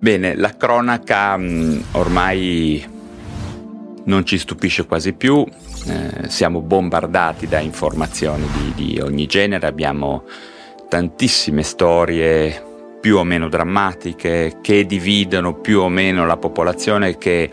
Bene, 0.00 0.36
la 0.36 0.56
cronaca 0.56 1.36
mh, 1.36 1.86
ormai 1.92 2.86
non 4.04 4.24
ci 4.24 4.38
stupisce 4.38 4.86
quasi 4.86 5.12
più, 5.12 5.44
eh, 5.86 6.28
siamo 6.28 6.60
bombardati 6.60 7.48
da 7.48 7.58
informazioni 7.58 8.46
di, 8.46 8.92
di 8.92 9.00
ogni 9.00 9.26
genere, 9.26 9.66
abbiamo 9.66 10.22
tantissime 10.88 11.64
storie 11.64 12.64
più 13.00 13.16
o 13.16 13.24
meno 13.24 13.48
drammatiche 13.48 14.58
che 14.62 14.86
dividono 14.86 15.54
più 15.54 15.80
o 15.80 15.88
meno 15.88 16.26
la 16.26 16.36
popolazione, 16.36 17.18
che 17.18 17.50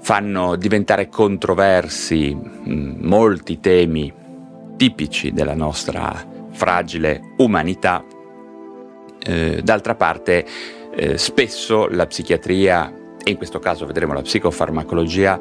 fanno 0.00 0.54
diventare 0.54 1.08
controversi 1.08 2.32
mh, 2.32 2.96
molti 3.00 3.58
temi 3.58 4.12
tipici 4.76 5.32
della 5.32 5.54
nostra 5.54 6.14
fragile 6.52 7.34
umanità. 7.38 8.04
Eh, 9.26 9.62
d'altra 9.62 9.94
parte, 9.94 10.46
eh, 10.94 11.18
spesso 11.18 11.88
la 11.88 12.06
psichiatria, 12.06 12.92
e 13.22 13.30
in 13.30 13.36
questo 13.36 13.58
caso 13.58 13.86
vedremo 13.86 14.12
la 14.12 14.22
psicofarmacologia, 14.22 15.38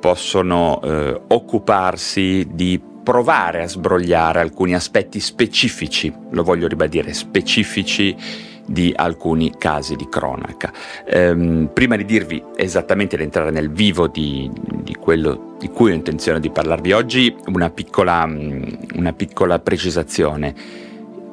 possono 0.00 0.80
eh, 0.82 1.20
occuparsi 1.28 2.48
di 2.50 2.80
provare 3.02 3.62
a 3.62 3.68
sbrogliare 3.68 4.40
alcuni 4.40 4.74
aspetti 4.74 5.20
specifici, 5.20 6.12
lo 6.30 6.42
voglio 6.42 6.68
ribadire, 6.68 7.12
specifici 7.12 8.16
di 8.64 8.92
alcuni 8.94 9.52
casi 9.58 9.96
di 9.96 10.08
cronaca. 10.08 10.72
Ehm, 11.04 11.70
prima 11.72 11.96
di 11.96 12.04
dirvi 12.04 12.42
esattamente 12.56 13.16
di 13.16 13.24
entrare 13.24 13.50
nel 13.50 13.70
vivo 13.70 14.06
di, 14.06 14.50
di, 14.82 14.94
quello 14.94 15.56
di 15.58 15.68
cui 15.68 15.90
ho 15.90 15.94
intenzione 15.94 16.40
di 16.40 16.50
parlarvi 16.50 16.92
oggi, 16.92 17.34
una 17.46 17.70
piccola, 17.70 18.24
una 18.24 19.12
piccola 19.12 19.58
precisazione. 19.58 20.54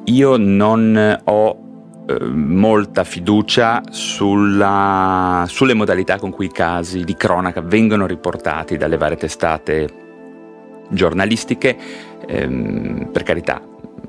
Io 0.04 0.36
non 0.36 1.20
ho 1.24 1.69
molta 2.18 3.04
fiducia 3.04 3.82
sulla, 3.90 5.44
sulle 5.48 5.74
modalità 5.74 6.18
con 6.18 6.30
cui 6.30 6.46
i 6.46 6.52
casi 6.52 7.04
di 7.04 7.14
cronaca 7.14 7.60
vengono 7.60 8.06
riportati 8.06 8.76
dalle 8.76 8.96
varie 8.96 9.16
testate 9.16 9.88
giornalistiche. 10.88 11.76
Ehm, 12.26 13.08
per 13.12 13.22
carità, 13.22 13.62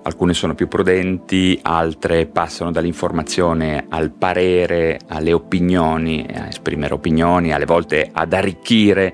alcune 0.04 0.34
sono 0.34 0.56
più 0.56 0.68
prudenti, 0.68 1.60
altre 1.62 2.26
passano 2.26 2.72
dall'informazione 2.72 3.86
al 3.90 4.12
parere, 4.12 5.00
alle 5.08 5.34
opinioni, 5.34 6.26
a 6.34 6.48
esprimere 6.48 6.94
opinioni, 6.94 7.54
alle 7.54 7.66
volte 7.66 8.10
ad 8.12 8.34
arricchire 8.34 9.14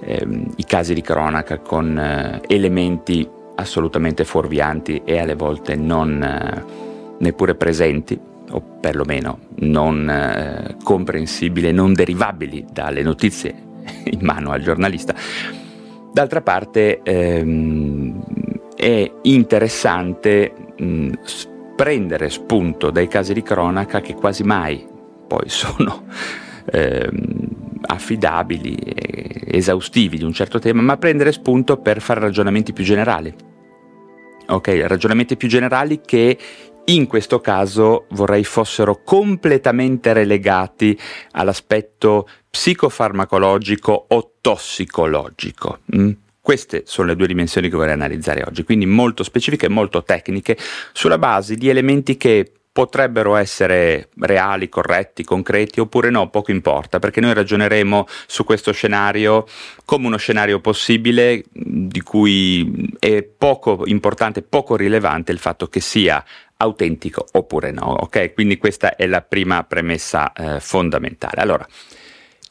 ehm, 0.00 0.52
i 0.56 0.64
casi 0.64 0.94
di 0.94 1.02
cronaca 1.02 1.58
con 1.58 1.98
eh, 1.98 2.40
elementi 2.46 3.28
assolutamente 3.56 4.24
fuorvianti 4.24 5.02
e 5.04 5.18
alle 5.18 5.34
volte 5.34 5.76
non... 5.76 6.22
Eh, 6.22 6.88
neppure 7.20 7.54
presenti, 7.54 8.18
o 8.52 8.60
perlomeno 8.80 9.38
non 9.60 10.08
eh, 10.08 10.76
comprensibili, 10.82 11.72
non 11.72 11.92
derivabili 11.92 12.66
dalle 12.70 13.02
notizie 13.02 13.54
in 14.10 14.20
mano 14.22 14.50
al 14.50 14.60
giornalista. 14.60 15.14
D'altra 16.12 16.40
parte 16.40 17.00
ehm, 17.02 18.20
è 18.74 19.10
interessante 19.22 20.52
mh, 20.76 21.12
prendere 21.76 22.28
spunto 22.28 22.90
dai 22.90 23.06
casi 23.06 23.32
di 23.32 23.42
cronaca 23.42 24.00
che 24.00 24.14
quasi 24.14 24.42
mai 24.42 24.84
poi 25.26 25.48
sono 25.48 26.06
ehm, 26.72 27.48
affidabili, 27.82 28.76
esaustivi 29.46 30.18
di 30.18 30.24
un 30.24 30.32
certo 30.32 30.58
tema, 30.58 30.82
ma 30.82 30.96
prendere 30.96 31.30
spunto 31.30 31.76
per 31.76 32.00
fare 32.00 32.20
ragionamenti 32.20 32.72
più 32.72 32.82
generali. 32.82 33.32
Ok, 34.48 34.82
ragionamenti 34.84 35.36
più 35.36 35.46
generali 35.46 36.00
che 36.04 36.36
in 36.86 37.06
questo 37.06 37.40
caso 37.40 38.06
vorrei 38.10 38.44
fossero 38.44 39.02
completamente 39.04 40.12
relegati 40.12 40.98
all'aspetto 41.32 42.28
psicofarmacologico 42.50 44.06
o 44.08 44.32
tossicologico. 44.40 45.80
Mm? 45.96 46.10
Queste 46.40 46.82
sono 46.86 47.08
le 47.08 47.16
due 47.16 47.26
dimensioni 47.26 47.68
che 47.68 47.76
vorrei 47.76 47.92
analizzare 47.92 48.42
oggi, 48.42 48.64
quindi 48.64 48.86
molto 48.86 49.22
specifiche 49.22 49.66
e 49.66 49.68
molto 49.68 50.02
tecniche, 50.02 50.56
sulla 50.92 51.18
base 51.18 51.54
di 51.54 51.68
elementi 51.68 52.16
che 52.16 52.50
potrebbero 52.72 53.34
essere 53.36 54.08
reali, 54.20 54.68
corretti, 54.68 55.24
concreti 55.24 55.80
oppure 55.80 56.08
no, 56.08 56.30
poco 56.30 56.50
importa, 56.50 56.98
perché 56.98 57.20
noi 57.20 57.34
ragioneremo 57.34 58.06
su 58.26 58.44
questo 58.44 58.72
scenario 58.72 59.46
come 59.84 60.06
uno 60.06 60.16
scenario 60.16 60.60
possibile 60.60 61.42
di 61.52 62.00
cui 62.00 62.88
è 62.98 63.22
poco 63.22 63.82
importante, 63.86 64.42
poco 64.42 64.76
rilevante 64.76 65.32
il 65.32 65.38
fatto 65.38 65.66
che 65.66 65.80
sia 65.80 66.24
autentico 66.60 67.26
oppure 67.32 67.70
no, 67.70 67.96
ok? 68.00 68.34
Quindi 68.34 68.58
questa 68.58 68.94
è 68.96 69.06
la 69.06 69.22
prima 69.22 69.64
premessa 69.64 70.32
eh, 70.32 70.60
fondamentale. 70.60 71.40
Allora, 71.40 71.66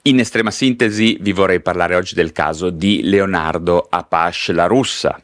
in 0.04 0.20
estrema 0.20 0.52
sintesi 0.52 1.18
vi 1.22 1.32
vorrei 1.32 1.60
parlare 1.60 1.96
oggi 1.96 2.16
del 2.16 2.32
caso 2.32 2.70
di 2.70 3.02
Leonardo 3.04 3.86
Apache 3.90 4.54
la 4.54 4.66
russa, 4.66 5.22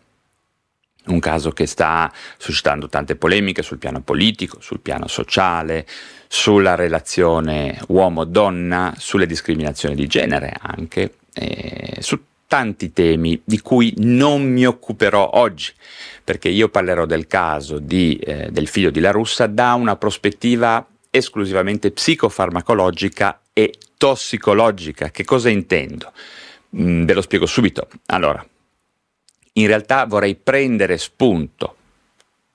un 1.06 1.20
caso 1.20 1.52
che 1.52 1.66
sta 1.66 2.12
suscitando 2.38 2.88
tante 2.90 3.16
polemiche 3.16 3.62
sul 3.62 3.78
piano 3.78 4.02
politico, 4.02 4.60
sul 4.60 4.80
piano 4.80 5.08
sociale, 5.08 5.86
sulla 6.28 6.76
relazione 6.76 7.80
uomo-donna, 7.88 8.94
sulle 8.98 9.28
discriminazioni 9.28 9.96
di 9.96 10.08
genere 10.08 10.54
anche, 10.60 11.16
eh, 11.34 11.98
su 12.00 12.20
tanti 12.48 12.94
temi 12.94 13.42
di 13.44 13.60
cui 13.60 13.94
non 13.98 14.44
mi 14.44 14.66
occuperò 14.66 15.32
oggi, 15.34 15.72
perché 16.24 16.50
io 16.50 16.70
parlerò 16.70 17.06
del 17.06 17.28
caso 17.28 17.80
di, 17.80 18.18
eh, 18.18 18.50
del 18.52 18.68
figlio 18.68 18.90
di 18.90 19.00
La 19.00 19.12
Russa 19.12 19.48
da 19.48 19.74
una 19.74 19.96
prospettiva 19.96 20.86
esclusivamente 21.10 21.92
psicofarmacologica 21.92 23.42
e 23.54 23.74
tossicologica. 23.98 25.10
Che 25.10 25.24
cosa 25.24 25.50
intendo? 25.50 26.12
Mm, 26.78 27.06
ve 27.06 27.14
lo 27.14 27.22
spiego 27.22 27.46
subito. 27.46 27.88
Allora, 28.08 28.46
in 29.54 29.68
realtà 29.68 30.06
vorrei 30.06 30.36
prendere 30.36 30.98
spunto, 30.98 31.76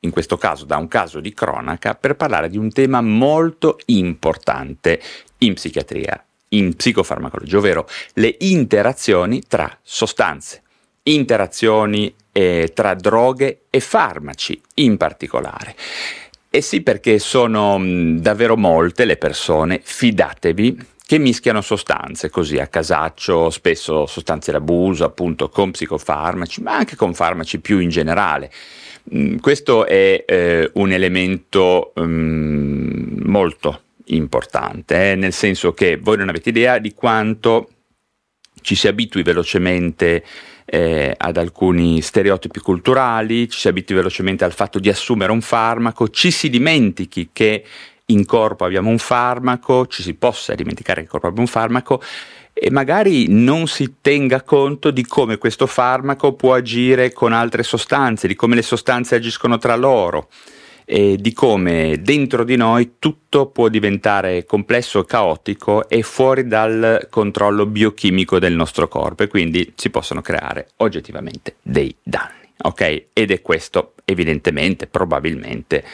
in 0.01 0.11
questo 0.11 0.37
caso 0.37 0.65
da 0.65 0.77
un 0.77 0.89
caso 0.89 1.21
di 1.21 1.33
cronaca, 1.33 1.95
per 1.95 2.17
parlare 2.17 2.49
di 2.49 2.59
un 2.59 2.71
tema 2.71 3.01
molto 3.01 3.79
importante 3.87 5.01
in 5.39 5.55
psichiatria 5.55 6.23
in 6.51 6.75
psicofarmacologia, 6.75 7.59
ovvero 7.59 7.89
le 8.15 8.37
interazioni 8.41 9.43
tra 9.47 9.77
sostanze, 9.83 10.63
interazioni 11.05 12.13
eh, 12.33 12.73
tra 12.75 12.95
droghe 12.95 13.63
e 13.71 13.81
farmaci 13.81 14.61
in 14.75 14.97
particolare. 14.97 15.75
E 16.49 16.61
sì, 16.63 16.81
perché 16.81 17.19
sono 17.19 17.79
mh, 17.79 18.21
davvero 18.21 18.57
molte 18.57 19.05
le 19.05 19.17
persone, 19.17 19.81
fidatevi, 19.83 20.87
che 21.07 21.19
mischiano 21.19 21.61
sostanze 21.61 22.31
così 22.31 22.59
a 22.59 22.69
casaccio, 22.69 23.51
spesso 23.51 24.07
sostanze 24.07 24.53
d'abuso, 24.53 25.05
appunto 25.05 25.49
con 25.49 25.73
psicofarmaci, 25.73 26.63
ma 26.63 26.77
anche 26.77 26.97
con 26.97 27.15
farmaci 27.15 27.61
più 27.61 27.79
in 27.79 27.89
generale. 27.89 28.51
Mm, 29.15 29.39
questo 29.39 29.87
è 29.87 30.25
eh, 30.27 30.71
un 30.75 30.93
elemento 30.93 31.93
um, 31.97 33.23
molto 33.25 33.83
importante, 34.15 35.13
eh, 35.13 35.15
nel 35.15 35.33
senso 35.33 35.73
che 35.73 35.97
voi 35.97 36.17
non 36.17 36.29
avete 36.29 36.51
idea 36.51 36.79
di 36.79 36.95
quanto 36.95 37.69
ci 38.63 38.75
si 38.75 38.89
abitui 38.89 39.23
velocemente 39.23 40.25
eh, 40.65 41.15
ad 41.17 41.37
alcuni 41.37 42.01
stereotipi 42.01 42.61
culturali, 42.61 43.49
ci 43.49 43.59
si 43.59 43.69
abitui 43.69 43.97
velocemente 43.97 44.45
al 44.45 44.53
fatto 44.53 44.79
di 44.79 44.89
assumere 44.89 45.33
un 45.33 45.41
farmaco, 45.41 46.09
ci 46.09 46.31
si 46.31 46.49
dimentichi 46.49 47.31
che 47.33 47.65
in 48.07 48.25
corpo 48.25 48.65
abbiamo 48.65 48.91
un 48.91 48.99
farmaco, 48.99 49.87
ci 49.87 50.03
si 50.03 50.15
possa 50.15 50.55
dimenticare 50.55 51.01
che 51.01 51.05
in 51.05 51.09
corpo 51.11 51.27
abbiamo 51.27 51.47
un 51.47 51.53
farmaco 51.53 52.03
e 52.53 52.71
magari 52.71 53.27
non 53.29 53.69
si 53.69 53.97
tenga 54.01 54.43
conto 54.43 54.91
di 54.91 55.07
come 55.07 55.39
questo 55.39 55.67
farmaco 55.67 56.35
può 56.35 56.55
agire 56.55 57.13
con 57.13 57.33
altre 57.33 57.63
sostanze, 57.63 58.27
di 58.27 58.35
come 58.35 58.55
le 58.55 58.63
sostanze 58.63 59.15
agiscono 59.15 59.59
tra 59.59 59.77
loro 59.77 60.29
e 60.93 61.19
di 61.21 61.33
come 61.33 62.01
dentro 62.03 62.43
di 62.43 62.57
noi 62.57 62.95
tutto 62.99 63.47
può 63.47 63.69
diventare 63.69 64.45
complesso 64.45 65.05
caotico 65.05 65.89
e 65.89 66.03
fuori 66.03 66.49
dal 66.49 67.07
controllo 67.09 67.65
biochimico 67.67 68.41
del 68.41 68.55
nostro 68.55 68.89
corpo 68.89 69.23
e 69.23 69.29
quindi 69.29 69.73
si 69.77 69.89
possono 69.91 70.21
creare 70.21 70.71
oggettivamente 70.79 71.55
dei 71.63 71.95
danni. 72.03 72.49
Ok? 72.63 73.05
Ed 73.13 73.31
è 73.31 73.41
questo 73.41 73.93
evidentemente, 74.05 74.89
probabilmente, 74.89 75.85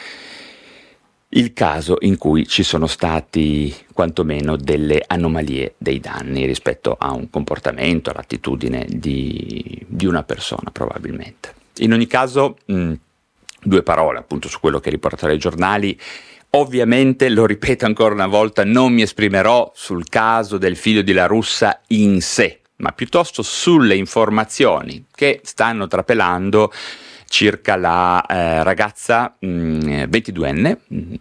il 1.29 1.53
caso 1.53 1.97
in 1.99 2.17
cui 2.17 2.47
ci 2.47 2.63
sono 2.63 2.87
stati 2.87 3.71
quantomeno 3.93 4.55
delle 4.55 5.03
anomalie 5.05 5.75
dei 5.77 5.99
danni 5.99 6.47
rispetto 6.47 6.95
a 6.97 7.13
un 7.13 7.29
comportamento, 7.29 8.09
all'attitudine 8.09 8.87
di, 8.89 9.85
di 9.85 10.07
una 10.07 10.23
persona 10.23 10.71
probabilmente. 10.71 11.53
In 11.81 11.93
ogni 11.93 12.07
caso, 12.07 12.57
mh, 12.65 12.93
due 13.61 13.83
parole 13.83 14.19
appunto 14.19 14.47
su 14.47 14.59
quello 14.59 14.79
che 14.79 14.89
riportano 14.89 15.33
i 15.33 15.37
giornali. 15.39 15.99
Ovviamente, 16.51 17.29
lo 17.29 17.45
ripeto 17.45 17.85
ancora 17.85 18.13
una 18.13 18.27
volta, 18.27 18.63
non 18.63 18.93
mi 18.93 19.01
esprimerò 19.01 19.71
sul 19.75 20.07
caso 20.07 20.57
del 20.57 20.77
figlio 20.77 21.01
di 21.01 21.11
La 21.11 21.25
Russa 21.25 21.81
in 21.87 22.21
sé, 22.21 22.61
ma 22.77 22.91
piuttosto 22.93 23.41
sulle 23.41 23.95
informazioni 23.95 25.05
che 25.13 25.41
stanno 25.43 25.87
trapelando 25.87 26.71
circa 27.27 27.75
la 27.75 28.25
eh, 28.25 28.63
ragazza 28.63 29.35
mh, 29.37 29.47
22enne, 29.47 30.77
mh, 30.87 31.15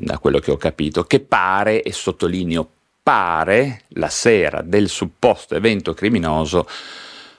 da 0.00 0.18
quello 0.18 0.38
che 0.38 0.50
ho 0.50 0.56
capito, 0.56 1.04
che 1.04 1.20
pare, 1.20 1.82
e 1.82 1.92
sottolineo 1.92 2.68
pare, 3.02 3.82
la 3.94 4.08
sera 4.08 4.62
del 4.62 4.88
supposto 4.88 5.54
evento 5.54 5.94
criminoso 5.94 6.66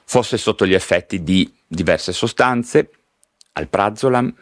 fosse 0.05 0.37
sotto 0.37 0.65
gli 0.65 0.73
effetti 0.73 1.23
di 1.23 1.51
diverse 1.65 2.11
sostanze, 2.11 2.89
alprazolam, 3.53 4.33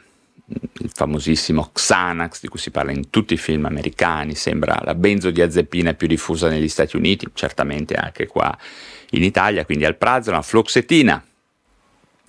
il 0.79 0.91
famosissimo 0.93 1.69
Xanax 1.71 2.41
di 2.41 2.47
cui 2.47 2.59
si 2.59 2.71
parla 2.71 2.91
in 2.91 3.09
tutti 3.09 3.33
i 3.33 3.37
film 3.37 3.65
americani, 3.65 4.35
sembra 4.35 4.79
la 4.83 4.95
benzodiazepina 4.95 5.93
più 5.93 6.07
diffusa 6.07 6.49
negli 6.49 6.67
Stati 6.67 6.97
Uniti, 6.97 7.27
certamente 7.33 7.95
anche 7.95 8.27
qua 8.27 8.55
in 9.11 9.23
Italia, 9.23 9.65
quindi 9.65 9.85
alprazolam, 9.85 10.41
floxetina. 10.41 11.23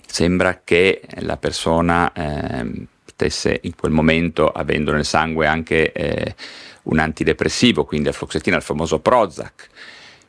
Sembra 0.05 0.61
che 0.63 1.01
la 1.21 1.37
persona 1.37 2.11
eh, 2.13 2.87
stesse 3.05 3.59
in 3.63 3.75
quel 3.75 3.91
momento 3.91 4.47
avendo 4.47 4.91
nel 4.91 5.05
sangue 5.05 5.47
anche 5.47 5.91
eh, 5.91 6.35
un 6.83 6.99
antidepressivo, 6.99 7.83
quindi 7.83 8.07
la 8.07 8.13
floxetina, 8.13 8.57
il 8.57 8.61
famoso 8.61 8.99
Prozac. 8.99 9.69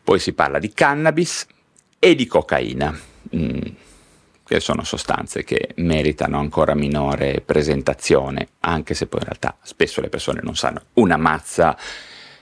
Poi 0.02 0.18
si 0.18 0.32
parla 0.32 0.58
di 0.58 0.72
cannabis 0.72 1.46
e 1.98 2.14
di 2.14 2.26
cocaina. 2.26 2.98
Mm 3.36 3.82
che 4.46 4.60
sono 4.60 4.84
sostanze 4.84 5.42
che 5.42 5.70
meritano 5.76 6.38
ancora 6.38 6.74
minore 6.74 7.42
presentazione, 7.44 8.48
anche 8.60 8.94
se 8.94 9.06
poi 9.06 9.20
in 9.20 9.26
realtà 9.26 9.56
spesso 9.62 10.00
le 10.00 10.08
persone 10.08 10.40
non 10.42 10.54
sanno 10.54 10.82
una 10.94 11.16
mazza 11.16 11.76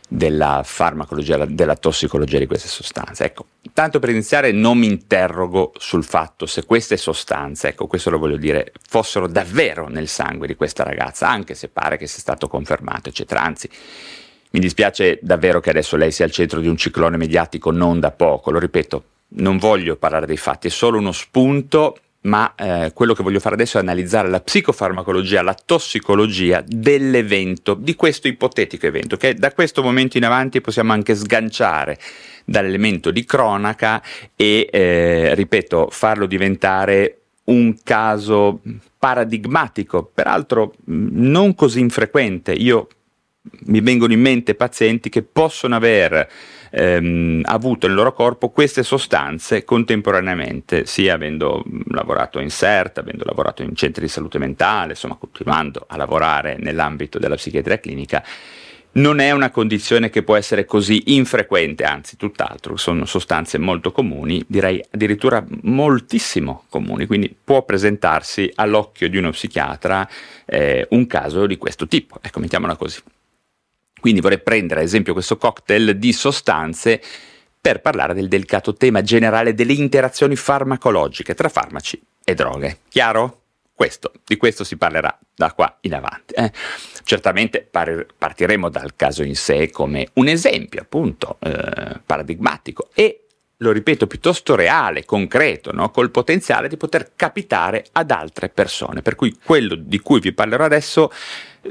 della 0.08 0.60
farmacologia, 0.62 1.46
della 1.46 1.76
tossicologia 1.76 2.38
di 2.38 2.46
queste 2.46 2.68
sostanze. 2.68 3.24
Ecco, 3.24 3.46
tanto 3.72 3.98
per 3.98 4.10
iniziare 4.10 4.52
non 4.52 4.76
mi 4.76 4.86
interrogo 4.86 5.72
sul 5.78 6.04
fatto 6.04 6.44
se 6.44 6.64
queste 6.66 6.98
sostanze, 6.98 7.68
ecco 7.68 7.86
questo 7.86 8.10
lo 8.10 8.18
voglio 8.18 8.36
dire, 8.36 8.72
fossero 8.86 9.26
davvero 9.26 9.88
nel 9.88 10.08
sangue 10.08 10.46
di 10.46 10.54
questa 10.54 10.82
ragazza, 10.82 11.28
anche 11.28 11.54
se 11.54 11.68
pare 11.68 11.96
che 11.96 12.06
sia 12.06 12.20
stato 12.20 12.46
confermato, 12.46 13.08
eccetera. 13.08 13.42
Anzi, 13.42 13.70
mi 14.50 14.60
dispiace 14.60 15.18
davvero 15.22 15.60
che 15.60 15.70
adesso 15.70 15.96
lei 15.96 16.12
sia 16.12 16.26
al 16.26 16.30
centro 16.30 16.60
di 16.60 16.68
un 16.68 16.76
ciclone 16.76 17.16
mediatico 17.16 17.70
non 17.70 17.98
da 17.98 18.10
poco, 18.10 18.50
lo 18.50 18.58
ripeto, 18.58 19.04
non 19.34 19.58
voglio 19.58 19.96
parlare 19.96 20.26
dei 20.26 20.36
fatti, 20.36 20.68
è 20.68 20.70
solo 20.70 20.98
uno 20.98 21.12
spunto, 21.12 21.96
ma 22.22 22.54
eh, 22.54 22.92
quello 22.94 23.14
che 23.14 23.22
voglio 23.22 23.40
fare 23.40 23.56
adesso 23.56 23.78
è 23.78 23.80
analizzare 23.80 24.28
la 24.28 24.40
psicofarmacologia, 24.40 25.42
la 25.42 25.54
tossicologia 25.54 26.62
dell'evento, 26.64 27.74
di 27.74 27.94
questo 27.96 28.28
ipotetico 28.28 28.86
evento, 28.86 29.16
che 29.16 29.34
da 29.34 29.52
questo 29.52 29.82
momento 29.82 30.16
in 30.16 30.24
avanti 30.24 30.60
possiamo 30.60 30.92
anche 30.92 31.16
sganciare 31.16 31.98
dall'elemento 32.44 33.10
di 33.10 33.24
cronaca 33.24 34.02
e, 34.36 34.68
eh, 34.70 35.34
ripeto, 35.34 35.88
farlo 35.90 36.26
diventare 36.26 37.18
un 37.44 37.76
caso 37.82 38.60
paradigmatico, 38.98 40.04
peraltro 40.14 40.74
non 40.84 41.56
così 41.56 41.80
infrequente. 41.80 42.52
Io 42.52 42.86
mi 43.64 43.80
vengono 43.80 44.12
in 44.12 44.20
mente 44.20 44.54
pazienti 44.54 45.08
che 45.08 45.22
possono 45.22 45.74
aver 45.74 46.28
ehm, 46.72 47.42
avuto 47.44 47.86
nel 47.86 47.94
loro 47.94 48.12
corpo 48.12 48.48
queste 48.50 48.82
sostanze 48.82 49.64
contemporaneamente, 49.64 50.86
sia 50.86 51.14
avendo 51.14 51.62
lavorato 51.88 52.40
in 52.40 52.48
CERT, 52.48 52.98
avendo 52.98 53.24
lavorato 53.24 53.62
in 53.62 53.76
centri 53.76 54.02
di 54.02 54.08
salute 54.08 54.38
mentale, 54.38 54.92
insomma 54.92 55.16
continuando 55.16 55.84
a 55.86 55.96
lavorare 55.96 56.56
nell'ambito 56.58 57.18
della 57.18 57.36
psichiatria 57.36 57.78
clinica, 57.78 58.24
non 58.94 59.20
è 59.20 59.30
una 59.30 59.50
condizione 59.50 60.10
che 60.10 60.22
può 60.22 60.36
essere 60.36 60.64
così 60.66 61.14
infrequente, 61.14 61.84
anzi 61.84 62.16
tutt'altro, 62.16 62.76
sono 62.76 63.06
sostanze 63.06 63.56
molto 63.56 63.90
comuni, 63.90 64.44
direi 64.46 64.84
addirittura 64.90 65.42
moltissimo 65.62 66.64
comuni, 66.68 67.06
quindi 67.06 67.34
può 67.42 67.62
presentarsi 67.64 68.50
all'occhio 68.54 69.08
di 69.08 69.16
uno 69.16 69.30
psichiatra 69.30 70.06
eh, 70.44 70.86
un 70.90 71.06
caso 71.06 71.46
di 71.46 71.56
questo 71.56 71.86
tipo, 71.86 72.18
ecco, 72.20 72.40
mettiamola 72.40 72.76
così. 72.76 73.00
Quindi 74.02 74.20
vorrei 74.20 74.40
prendere 74.40 74.80
ad 74.80 74.86
esempio 74.86 75.12
questo 75.12 75.36
cocktail 75.36 75.96
di 75.96 76.12
sostanze 76.12 77.00
per 77.60 77.80
parlare 77.80 78.14
del 78.14 78.26
delicato 78.26 78.74
tema 78.74 79.00
generale 79.02 79.54
delle 79.54 79.74
interazioni 79.74 80.34
farmacologiche 80.34 81.34
tra 81.34 81.48
farmaci 81.48 82.02
e 82.24 82.34
droghe. 82.34 82.78
Chiaro? 82.88 83.42
Questo, 83.72 84.12
di 84.24 84.36
questo 84.36 84.64
si 84.64 84.76
parlerà 84.76 85.16
da 85.32 85.52
qua 85.52 85.78
in 85.82 85.94
avanti. 85.94 86.34
Eh. 86.34 86.50
Certamente 87.04 87.62
par- 87.62 88.06
partiremo 88.18 88.68
dal 88.68 88.96
caso 88.96 89.22
in 89.22 89.36
sé 89.36 89.70
come 89.70 90.08
un 90.14 90.26
esempio 90.26 90.80
appunto 90.80 91.38
eh, 91.38 92.00
paradigmatico 92.04 92.90
e 92.94 93.21
lo 93.62 93.72
ripeto, 93.72 94.06
piuttosto 94.06 94.54
reale, 94.54 95.04
concreto, 95.04 95.72
no? 95.72 95.90
col 95.90 96.10
potenziale 96.10 96.68
di 96.68 96.76
poter 96.76 97.12
capitare 97.16 97.86
ad 97.92 98.10
altre 98.10 98.48
persone. 98.48 99.02
Per 99.02 99.14
cui 99.14 99.36
quello 99.42 99.74
di 99.74 100.00
cui 100.00 100.20
vi 100.20 100.32
parlerò 100.32 100.64
adesso 100.64 101.10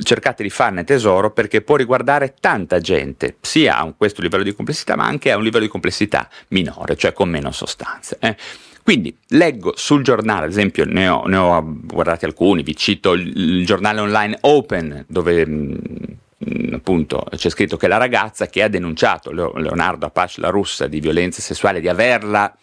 cercate 0.01 0.41
di 0.41 0.49
farne 0.49 0.85
tesoro 0.85 1.31
perché 1.31 1.61
può 1.61 1.75
riguardare 1.75 2.35
tanta 2.39 2.79
gente, 2.79 3.35
sia 3.41 3.77
a 3.77 3.93
questo 3.95 4.21
livello 4.21 4.43
di 4.43 4.55
complessità 4.55 4.95
ma 4.95 5.05
anche 5.05 5.31
a 5.31 5.37
un 5.37 5.43
livello 5.43 5.65
di 5.65 5.69
complessità 5.69 6.29
minore, 6.49 6.95
cioè 6.95 7.11
con 7.11 7.29
meno 7.29 7.51
sostanze. 7.51 8.17
Eh. 8.19 8.35
Quindi 8.83 9.15
leggo 9.29 9.73
sul 9.75 10.01
giornale, 10.01 10.45
ad 10.45 10.51
esempio 10.51 10.85
ne 10.85 11.07
ho, 11.07 11.25
ne 11.25 11.35
ho 11.35 11.63
guardati 11.83 12.25
alcuni, 12.25 12.63
vi 12.63 12.75
cito 12.75 13.11
il, 13.11 13.59
il 13.59 13.65
giornale 13.65 13.99
online 13.99 14.37
Open 14.41 15.05
dove 15.07 15.45
appunto 16.73 17.25
c'è 17.35 17.49
scritto 17.49 17.77
che 17.77 17.87
la 17.87 17.97
ragazza 17.97 18.47
che 18.47 18.63
ha 18.63 18.67
denunciato 18.67 19.31
Leonardo 19.31 20.05
Apache, 20.05 20.41
la 20.41 20.49
russa, 20.49 20.87
di 20.87 20.99
violenza 20.99 21.41
sessuale, 21.41 21.79
di 21.79 21.87
averla 21.87 22.55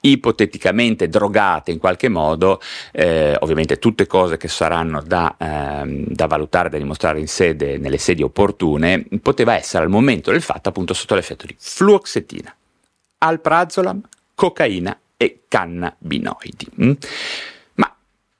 ipoteticamente 0.00 1.08
drogate 1.08 1.72
in 1.72 1.78
qualche 1.78 2.08
modo, 2.08 2.60
eh, 2.92 3.36
ovviamente 3.40 3.78
tutte 3.78 4.06
cose 4.06 4.36
che 4.36 4.48
saranno 4.48 5.02
da, 5.02 5.34
ehm, 5.38 6.06
da, 6.06 6.26
valutare, 6.26 6.68
da 6.68 6.78
dimostrare 6.78 7.18
in 7.18 7.26
sede, 7.26 7.78
nelle 7.78 7.98
sedi 7.98 8.22
opportune, 8.22 9.04
poteva 9.20 9.56
essere 9.56 9.84
al 9.84 9.90
momento 9.90 10.30
del 10.30 10.42
fatto 10.42 10.68
appunto 10.68 10.94
sotto 10.94 11.14
l'effetto 11.14 11.46
di 11.46 11.56
fluoxetina, 11.58 12.54
alprazolam, 13.18 14.00
cocaina 14.34 14.96
e 15.16 15.40
cannabinoidi. 15.48 16.66
Mm? 16.82 16.92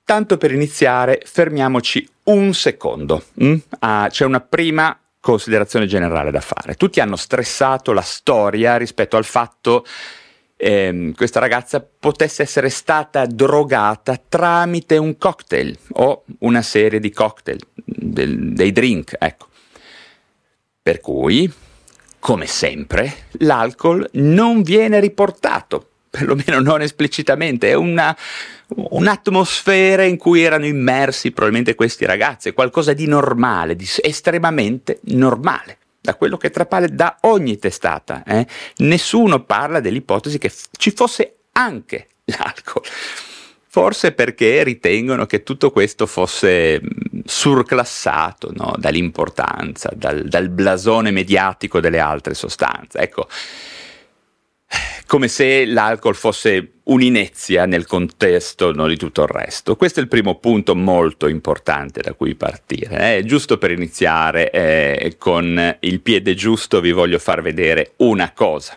Tanto 0.09 0.39
per 0.39 0.53
iniziare, 0.53 1.21
fermiamoci 1.23 2.09
un 2.25 2.55
secondo. 2.55 3.25
Mm? 3.45 3.57
Ah, 3.81 4.07
c'è 4.09 4.25
una 4.25 4.41
prima 4.41 4.99
considerazione 5.21 5.85
generale 5.85 6.31
da 6.31 6.41
fare. 6.41 6.77
Tutti 6.77 6.99
hanno 7.01 7.17
stressato 7.17 7.93
la 7.93 8.01
storia 8.01 8.79
rispetto 8.79 9.19
al 9.19 9.27
fatto 9.27 9.85
ehm, 10.57 11.13
questa 11.13 11.41
ragazza 11.41 11.87
potesse 11.87 12.41
essere 12.41 12.71
stata 12.71 13.27
drogata 13.27 14.19
tramite 14.27 14.97
un 14.97 15.19
cocktail 15.19 15.77
o 15.93 16.25
una 16.39 16.63
serie 16.63 17.01
di 17.01 17.11
cocktail, 17.11 17.61
del, 17.75 18.55
dei 18.55 18.73
drink, 18.73 19.15
ecco. 19.19 19.49
Per 20.81 21.01
cui, 21.01 21.53
come 22.19 22.47
sempre, 22.47 23.13
l'alcol 23.41 24.09
non 24.13 24.63
viene 24.63 25.01
riportato, 25.01 25.89
perlomeno 26.11 26.61
non 26.61 26.83
esplicitamente, 26.83 27.71
è 27.71 27.75
una, 27.75 28.17
un'atmosfera 28.69 30.03
in 30.05 30.17
cui 30.17 30.43
erano 30.43 30.67
immersi 30.67 31.31
probabilmente 31.31 31.75
questi 31.75 32.05
ragazzi, 32.05 32.53
qualcosa 32.53 32.93
di 32.93 33.07
normale, 33.07 33.77
di 33.77 33.89
estremamente 34.03 35.01
normale 35.05 35.79
da 36.01 36.15
quello 36.15 36.37
che 36.37 36.51
trapale 36.51 36.89
da 36.89 37.19
ogni 37.23 37.59
testata. 37.59 38.23
Eh? 38.25 38.47
Nessuno 38.79 39.45
parla 39.45 39.81
dell'ipotesi 39.81 40.39
che 40.39 40.49
f- 40.49 40.69
ci 40.77 40.91
fosse 40.91 41.35
anche 41.53 42.09
l'alcol. 42.25 42.83
Forse 43.71 44.13
perché 44.13 44.63
ritengono 44.63 45.27
che 45.27 45.43
tutto 45.43 45.71
questo 45.71 46.07
fosse 46.07 46.81
surclassato 47.25 48.51
no? 48.55 48.75
dall'importanza, 48.79 49.91
dal, 49.95 50.27
dal 50.27 50.49
blasone 50.49 51.11
mediatico 51.11 51.79
delle 51.79 51.99
altre 51.99 52.33
sostanze. 52.33 52.99
Ecco, 52.99 53.29
come 55.09 55.29
se 55.29 55.65
l'alcol 55.65 56.15
fosse 56.15 56.73
un'inezia 56.85 57.65
nel 57.65 57.87
contesto 57.87 58.75
no, 58.75 58.87
di 58.87 58.99
tutto 58.99 59.23
il 59.23 59.29
resto. 59.29 59.75
Questo 59.75 60.01
è 60.01 60.03
il 60.03 60.09
primo 60.09 60.35
punto 60.35 60.77
molto 60.77 61.29
importante 61.29 62.03
da 62.03 62.13
cui 62.13 62.35
partire. 62.35 63.17
Eh. 63.17 63.25
Giusto 63.25 63.57
per 63.57 63.71
iniziare 63.71 64.51
eh, 64.51 65.17
con 65.17 65.77
il 65.81 66.01
piede 66.01 66.35
giusto 66.35 66.83
vi 66.83 66.93
voglio 66.93 67.19
far 67.19 67.41
vedere 67.41 67.93
una 67.97 68.33
cosa. 68.33 68.77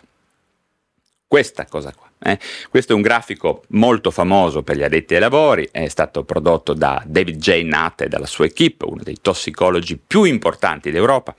Questa 1.26 1.66
cosa 1.66 1.92
qua. 1.94 2.10
Eh. 2.24 2.38
Questo 2.70 2.92
è 2.92 2.96
un 2.96 3.02
grafico 3.02 3.64
molto 3.68 4.10
famoso 4.10 4.62
per 4.62 4.76
gli 4.76 4.82
addetti 4.82 5.14
ai 5.14 5.20
lavori, 5.20 5.68
è 5.70 5.88
stato 5.88 6.24
prodotto 6.24 6.72
da 6.72 7.02
David 7.04 7.36
J. 7.36 7.62
Nutt 7.64 8.00
e 8.00 8.08
dalla 8.08 8.26
sua 8.26 8.46
equipe, 8.46 8.86
uno 8.86 9.02
dei 9.02 9.18
tossicologi 9.20 9.98
più 9.98 10.24
importanti 10.24 10.90
d'Europa 10.90 11.34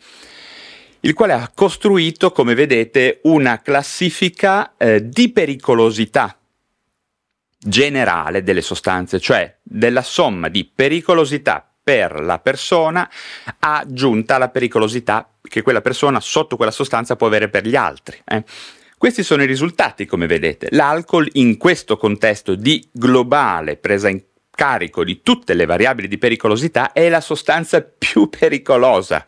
il 1.05 1.13
quale 1.13 1.33
ha 1.33 1.51
costruito, 1.53 2.31
come 2.31 2.53
vedete, 2.53 3.19
una 3.23 3.61
classifica 3.61 4.75
eh, 4.77 5.09
di 5.09 5.31
pericolosità 5.31 6.37
generale 7.57 8.43
delle 8.43 8.61
sostanze, 8.61 9.19
cioè 9.19 9.57
della 9.61 10.01
somma 10.01 10.47
di 10.47 10.65
pericolosità 10.65 11.67
per 11.83 12.21
la 12.21 12.39
persona 12.39 13.09
aggiunta 13.59 14.35
alla 14.35 14.47
pericolosità 14.47 15.29
che 15.41 15.61
quella 15.61 15.81
persona 15.81 16.21
sotto 16.21 16.55
quella 16.55 16.71
sostanza 16.71 17.17
può 17.17 17.27
avere 17.27 17.49
per 17.49 17.67
gli 17.67 17.75
altri. 17.75 18.21
Eh. 18.23 18.43
Questi 18.97 19.23
sono 19.23 19.43
i 19.43 19.47
risultati, 19.47 20.05
come 20.05 20.25
vedete. 20.27 20.69
L'alcol 20.71 21.27
in 21.33 21.57
questo 21.57 21.97
contesto 21.97 22.55
di 22.55 22.87
globale 22.89 23.75
presa 23.75 24.07
in 24.07 24.21
carico 24.49 25.03
di 25.03 25.21
tutte 25.21 25.53
le 25.53 25.65
variabili 25.65 26.07
di 26.07 26.17
pericolosità 26.17 26.93
è 26.93 27.09
la 27.09 27.19
sostanza 27.19 27.81
più 27.81 28.29
pericolosa 28.29 29.27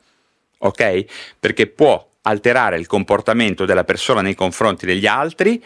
ok? 0.57 1.05
Perché 1.39 1.67
può 1.67 2.07
alterare 2.23 2.77
il 2.77 2.87
comportamento 2.87 3.65
della 3.65 3.83
persona 3.83 4.21
nei 4.21 4.35
confronti 4.35 4.85
degli 4.85 5.05
altri, 5.05 5.63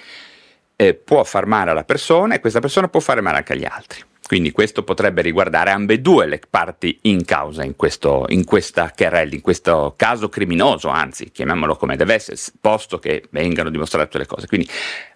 eh, 0.76 0.94
può 0.94 1.24
far 1.24 1.46
male 1.46 1.72
alla 1.72 1.84
persona 1.84 2.36
e 2.36 2.40
questa 2.40 2.60
persona 2.60 2.88
può 2.88 3.00
fare 3.00 3.22
male 3.22 3.38
anche 3.38 3.54
agli 3.54 3.66
altri. 3.66 4.04
Quindi 4.30 4.52
questo 4.52 4.84
potrebbe 4.84 5.24
riguardare 5.24 5.72
ambedue 5.72 6.28
le 6.28 6.40
parti 6.48 7.00
in 7.04 7.26
causa 7.26 7.64
in, 7.64 7.76
questo, 7.76 8.26
in 8.30 8.46
questa 8.46 8.94
querella, 8.96 9.34
in 9.34 9.42
questo 9.42 9.96
caso 9.98 10.30
criminoso, 10.30 10.90
anzi, 10.90 11.32
chiamiamolo 11.32 11.76
come 11.76 11.96
deve 11.96 12.14
essere, 12.14 12.38
posto 12.62 13.00
che 13.00 13.24
vengano 13.32 13.72
dimostrate 13.72 14.06
tutte 14.06 14.20
le 14.20 14.28
cose. 14.28 14.46
Quindi 14.46 14.70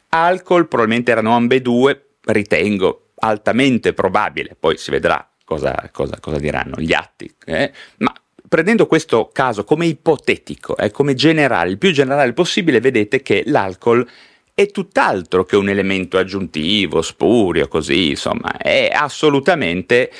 alcol 0.09 0.67
probabilmente 0.67 1.11
erano 1.11 1.35
ambedue, 1.35 2.15
ritengo 2.23 3.09
altamente 3.17 3.93
probabile, 3.93 4.55
poi 4.59 4.77
si 4.77 4.89
vedrà 4.89 5.29
cosa, 5.45 5.89
cosa, 5.91 6.17
cosa 6.19 6.39
diranno 6.39 6.77
gli 6.77 6.93
atti, 6.93 7.31
eh? 7.45 7.71
ma 7.97 8.13
prendendo 8.53 8.86
questo 8.86 9.31
caso 9.33 9.63
come 9.63 9.88
ipotetico, 9.88 10.77
eh, 10.77 10.91
come 10.91 11.15
generale, 11.15 11.72
il 11.72 11.79
più 11.79 11.91
generale 11.91 12.33
possibile, 12.33 12.79
vedete 12.79 13.24
che 13.24 13.41
l'alcol 13.48 14.07
è 14.53 14.67
tutt'altro 14.67 15.43
che 15.43 15.55
un 15.55 15.69
elemento 15.69 16.19
aggiuntivo, 16.19 17.01
spurio, 17.01 17.67
così, 17.67 18.10
insomma, 18.12 18.55
è 18.55 18.91
assolutamente 18.93 20.12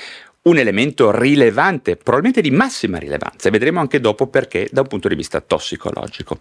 un 0.42 0.58
elemento 0.58 1.16
rilevante, 1.16 1.96
probabilmente 1.96 2.42
di 2.42 2.50
massima 2.50 2.98
rilevanza, 2.98 3.50
e 3.50 3.52
vedremo 3.52 3.80
anche 3.80 4.00
dopo 4.00 4.26
perché 4.26 4.68
da 4.72 4.82
un 4.82 4.88
punto 4.88 5.10
di 5.10 5.16
vista 5.16 5.40
tossicologico. 5.40 6.40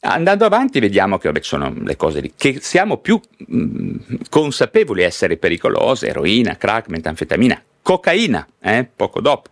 Andando 0.00 0.46
avanti 0.46 0.80
vediamo 0.80 1.18
che 1.18 1.28
vabbè, 1.28 1.44
sono 1.44 1.74
le 1.78 1.96
cose 1.96 2.20
lì, 2.20 2.32
che 2.34 2.58
siamo 2.62 2.96
più 2.96 3.20
mh, 3.36 3.56
mm, 3.58 3.96
consapevoli 4.30 5.02
essere 5.02 5.36
pericolose, 5.36 6.08
eroina, 6.08 6.56
crack, 6.56 6.88
metanfetamina, 6.88 7.62
cocaina, 7.86 8.44
eh, 8.60 8.84
poco 8.84 9.20
dopo. 9.20 9.50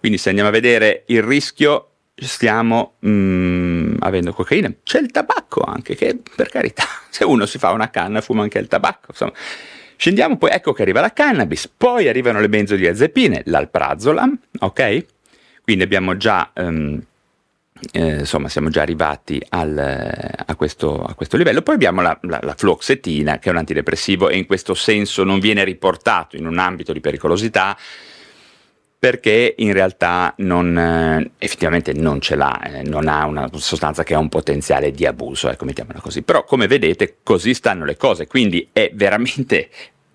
Quindi 0.00 0.18
se 0.18 0.30
andiamo 0.30 0.48
a 0.48 0.52
vedere 0.52 1.04
il 1.06 1.22
rischio, 1.22 1.90
stiamo 2.16 2.94
mm, 3.06 3.98
avendo 4.00 4.32
cocaina. 4.32 4.72
C'è 4.82 4.98
il 4.98 5.12
tabacco 5.12 5.60
anche, 5.60 5.94
che 5.94 6.18
per 6.34 6.48
carità, 6.48 6.82
se 7.10 7.22
uno 7.22 7.46
si 7.46 7.58
fa 7.58 7.70
una 7.70 7.88
canna 7.88 8.20
fuma 8.20 8.42
anche 8.42 8.58
il 8.58 8.66
tabacco. 8.66 9.06
Insomma. 9.10 9.32
Scendiamo 9.94 10.36
poi, 10.36 10.50
ecco 10.50 10.72
che 10.72 10.82
arriva 10.82 11.00
la 11.00 11.12
cannabis, 11.12 11.68
poi 11.68 12.08
arrivano 12.08 12.40
le 12.40 12.48
benzodiazepine, 12.48 13.42
l'alprazolam, 13.46 14.36
ok? 14.58 15.04
Quindi 15.62 15.84
abbiamo 15.84 16.16
già... 16.16 16.50
Um, 16.56 17.00
eh, 17.92 18.20
insomma 18.20 18.48
siamo 18.48 18.68
già 18.68 18.82
arrivati 18.82 19.40
al, 19.50 19.76
a, 20.46 20.54
questo, 20.56 21.02
a, 21.02 21.14
questo, 21.14 21.36
livello. 21.36 21.62
Poi 21.62 21.74
abbiamo 21.74 22.00
la, 22.00 22.18
la, 22.22 22.40
la, 22.42 22.54
fluoxetina, 22.56 23.38
che 23.38 23.48
è 23.48 23.52
un 23.52 23.58
antidepressivo 23.58 24.28
e 24.28 24.36
in 24.36 24.46
questo 24.46 24.74
senso 24.74 25.24
non 25.24 25.40
viene 25.40 25.64
riportato 25.64 26.36
in 26.36 26.46
un 26.46 26.58
ambito 26.58 26.92
di 26.92 27.00
pericolosità 27.00 27.76
perché 28.98 29.54
in 29.58 29.72
realtà 29.72 30.34
non, 30.38 30.76
eh, 30.76 31.30
effettivamente 31.38 31.92
non 31.92 32.20
ce 32.20 32.34
l'ha, 32.34 32.60
eh, 32.62 32.82
non 32.82 33.08
ha 33.08 33.26
una 33.26 33.48
sostanza 33.54 34.02
che 34.02 34.14
ha 34.14 34.18
un 34.18 34.28
potenziale 34.28 34.90
di 34.90 35.06
abuso, 35.06 35.50
ecco, 35.50 35.64
mettiamola 35.64 36.00
così. 36.00 36.22
Però 36.22 36.44
come 36.44 36.66
vedete 36.66 37.18
così 37.22 37.54
stanno 37.54 37.84
le 37.84 37.96
cose, 37.96 38.26
quindi 38.26 38.68
è 38.72 38.90
veramente 38.94 39.68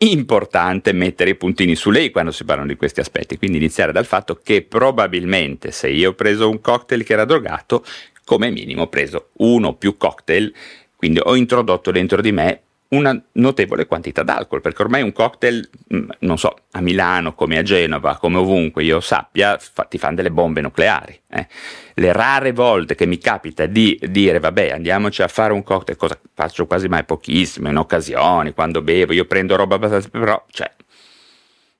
importante 0.04 0.94
mettere 0.94 1.32
i 1.32 1.36
puntini 1.36 1.76
su 1.76 1.92
lei 1.92 2.10
quando 2.10 2.32
si 2.32 2.44
parlano 2.44 2.68
di 2.68 2.76
questi 2.76 3.00
aspetti, 3.00 3.38
quindi 3.38 3.58
iniziare 3.58 3.92
dal 3.92 4.06
fatto 4.06 4.40
che 4.42 4.64
probabilmente 4.64 5.72
se 5.72 5.90
io 5.90 6.10
ho 6.10 6.14
preso 6.14 6.50
un 6.50 6.60
cocktail 6.60 7.04
che 7.04 7.14
era 7.14 7.26
drogato, 7.26 7.84
come 8.24 8.50
minimo 8.50 8.84
ho 8.84 8.88
preso 8.88 9.30
uno 9.38 9.70
o 9.70 9.76
più 9.76 9.98
cocktail, 9.98 10.54
quindi 10.96 11.20
ho 11.22 11.36
introdotto 11.36 11.92
dentro 11.92 12.22
di 12.22 12.32
me 12.32 12.62
una 12.92 13.20
notevole 13.34 13.86
quantità 13.86 14.24
d'alcol, 14.24 14.60
perché 14.60 14.82
ormai 14.82 15.02
un 15.02 15.14
cocktail, 15.14 15.70
mm, 15.94 16.10
non 16.20 16.38
so, 16.38 16.56
a 16.72 16.82
Milano 16.82 17.34
come 17.34 17.58
a 17.58 17.64
Genova, 17.64 18.18
come 18.18 18.38
ovunque 18.38 18.84
io 18.84 19.00
sappia, 19.00 19.58
fa, 19.58 19.84
ti 19.84 19.98
fanno 19.98 20.16
delle 20.16 20.32
bombe 20.32 20.60
nucleari. 20.62 21.20
Eh. 21.30 21.48
Le 21.94 22.12
rare 22.12 22.52
volte 22.52 22.96
che 22.96 23.06
mi 23.06 23.18
capita 23.18 23.66
di 23.66 23.98
dire, 24.10 24.40
vabbè, 24.40 24.72
andiamoci 24.72 25.22
a 25.22 25.30
fare 25.30 25.54
un 25.54 25.64
cocktail, 25.64 25.98
cosa 25.98 26.20
faccio 26.34 26.68
quasi 26.68 26.90
mai 26.90 27.06
pochissimo, 27.06 27.70
in 27.70 27.78
occasioni, 27.78 28.54
quando 28.54 28.82
bevo, 28.82 29.14
io 29.14 29.26
prendo 29.26 29.56
roba 29.56 29.76
abbastanza, 29.76 30.10
però, 30.10 30.44
cioè, 30.52 30.70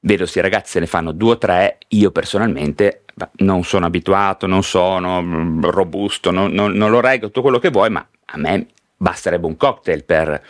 vedo 0.02 0.26
se 0.26 0.40
i 0.40 0.42
ragazzi 0.42 0.72
se 0.72 0.80
ne 0.80 0.88
fanno 0.88 1.12
due 1.12 1.32
o 1.32 1.38
tre, 1.38 1.78
io 1.90 2.12
personalmente 2.12 3.04
non 3.40 3.64
sono 3.66 3.86
abituato, 3.86 4.48
non 4.48 4.64
sono 4.64 5.22
mm, 5.22 5.64
robusto, 5.66 6.32
non, 6.32 6.52
non, 6.52 6.72
non 6.72 6.90
lo 6.90 7.02
reggo 7.02 7.28
tutto 7.28 7.42
quello 7.42 7.60
che 7.60 7.70
vuoi, 7.70 7.90
ma 7.90 8.08
a 8.26 8.38
me 8.38 8.68
basterebbe 8.96 9.46
un 9.46 9.58
cocktail 9.58 10.06
per 10.06 10.42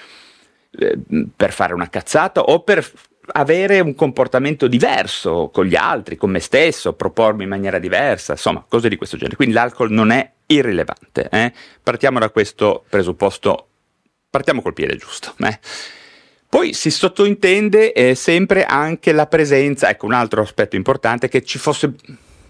eh, 0.78 0.98
per 1.36 1.52
fare 1.52 1.74
una 1.74 1.90
cazzata 1.90 2.42
o 2.42 2.62
per 2.62 2.90
avere 3.34 3.80
un 3.80 3.96
comportamento 3.96 4.68
diverso 4.68 5.50
con 5.54 5.66
gli 5.66 5.76
altri, 5.76 6.16
con 6.16 6.32
me 6.32 6.40
stesso, 6.40 6.94
propormi 6.94 7.44
in 7.44 7.50
maniera 7.50 7.80
diversa, 7.80 8.34
insomma, 8.34 8.66
cose 8.68 8.90
di 8.90 8.96
questo 8.96 9.18
genere. 9.18 9.36
Quindi 9.36 9.54
l'alcol 9.54 9.92
non 9.92 10.12
è 10.12 10.32
irrilevante. 10.48 11.30
Eh? 11.30 11.54
Partiamo 11.82 12.20
da 12.20 12.30
questo 12.30 12.84
presupposto, 12.90 13.68
partiamo 14.30 14.62
col 14.62 14.74
piede 14.74 14.96
giusto. 14.96 15.34
Eh? 15.40 15.60
Poi 16.50 16.74
si 16.74 16.92
sottointende 16.92 17.94
eh, 17.94 18.16
sempre 18.16 18.66
anche 18.66 19.14
la 19.14 19.28
presenza, 19.28 19.90
ecco 19.90 20.06
un 20.06 20.14
altro 20.14 20.42
aspetto 20.42 20.76
importante, 20.76 21.30
che 21.30 21.44
ci 21.44 21.58
fosse 21.58 21.94